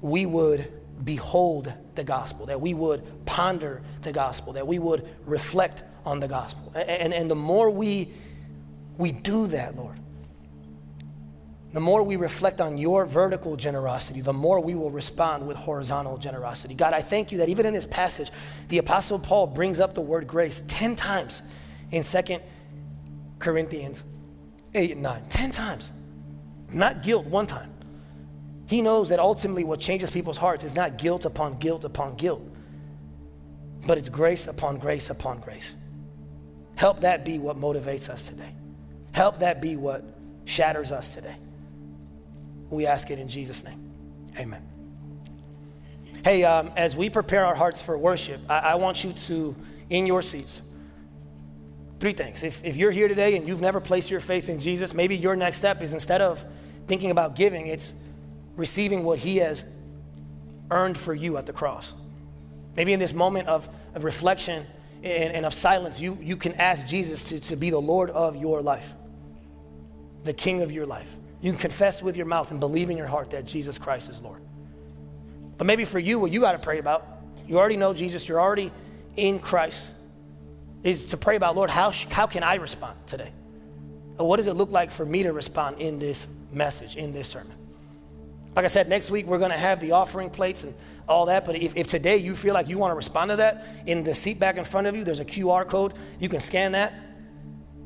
[0.00, 0.70] we would
[1.02, 6.28] behold the gospel, that we would ponder the gospel, that we would reflect on the
[6.28, 6.72] gospel.
[6.74, 8.10] And, and, the more we,
[8.98, 9.98] we do that, Lord,
[11.72, 16.18] the more we reflect on your vertical generosity, the more we will respond with horizontal
[16.18, 16.74] generosity.
[16.74, 18.30] God, I thank you that even in this passage,
[18.68, 21.42] the Apostle Paul brings up the word grace 10 times
[21.90, 22.38] in 2
[23.38, 24.04] Corinthians
[24.74, 25.22] 8 and 9.
[25.28, 25.92] 10 times
[26.74, 27.70] not guilt one time.
[28.66, 32.42] He knows that ultimately what changes people's hearts is not guilt upon guilt upon guilt,
[33.86, 35.74] but it's grace upon grace upon grace.
[36.76, 38.52] Help that be what motivates us today.
[39.12, 40.04] Help that be what
[40.44, 41.36] shatters us today.
[42.70, 43.92] We ask it in Jesus' name.
[44.38, 44.66] Amen.
[46.24, 49.54] Hey, um, as we prepare our hearts for worship, I, I want you to,
[49.90, 50.62] in your seats,
[52.00, 52.42] three things.
[52.42, 55.36] If, if you're here today and you've never placed your faith in Jesus, maybe your
[55.36, 56.44] next step is instead of
[56.86, 57.94] thinking about giving, it's
[58.56, 59.64] receiving what He has
[60.70, 61.94] earned for you at the cross.
[62.76, 64.66] Maybe in this moment of, of reflection
[65.02, 68.36] and, and of silence, you, you can ask Jesus to, to be the Lord of
[68.36, 68.92] your life,
[70.24, 71.16] the King of your life.
[71.40, 74.20] You can confess with your mouth and believe in your heart that Jesus Christ is
[74.20, 74.40] Lord.
[75.58, 77.06] But maybe for you, what you got to pray about,
[77.46, 78.72] you already know Jesus, you're already
[79.16, 79.92] in Christ,
[80.82, 83.30] is to pray about, Lord, how, how can I respond today?
[84.16, 87.56] What does it look like for me to respond in this message, in this sermon?
[88.54, 90.74] Like I said, next week we're going to have the offering plates and
[91.08, 91.44] all that.
[91.44, 94.14] But if, if today you feel like you want to respond to that, in the
[94.14, 95.94] seat back in front of you, there's a QR code.
[96.20, 96.94] You can scan that.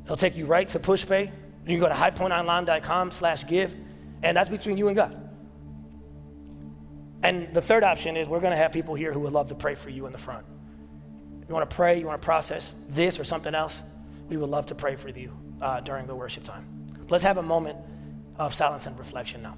[0.04, 1.30] It'll take you right to PushPay.
[1.66, 3.74] You can go to highpointonline.com slash give.
[4.22, 5.24] And that's between you and God.
[7.22, 9.54] And the third option is we're going to have people here who would love to
[9.54, 10.44] pray for you in the front.
[11.48, 13.82] You want to pray, you want to process this or something else,
[14.28, 16.64] we would love to pray for you uh, during the worship time.
[17.08, 17.76] Let's have a moment
[18.38, 19.56] of silence and reflection now.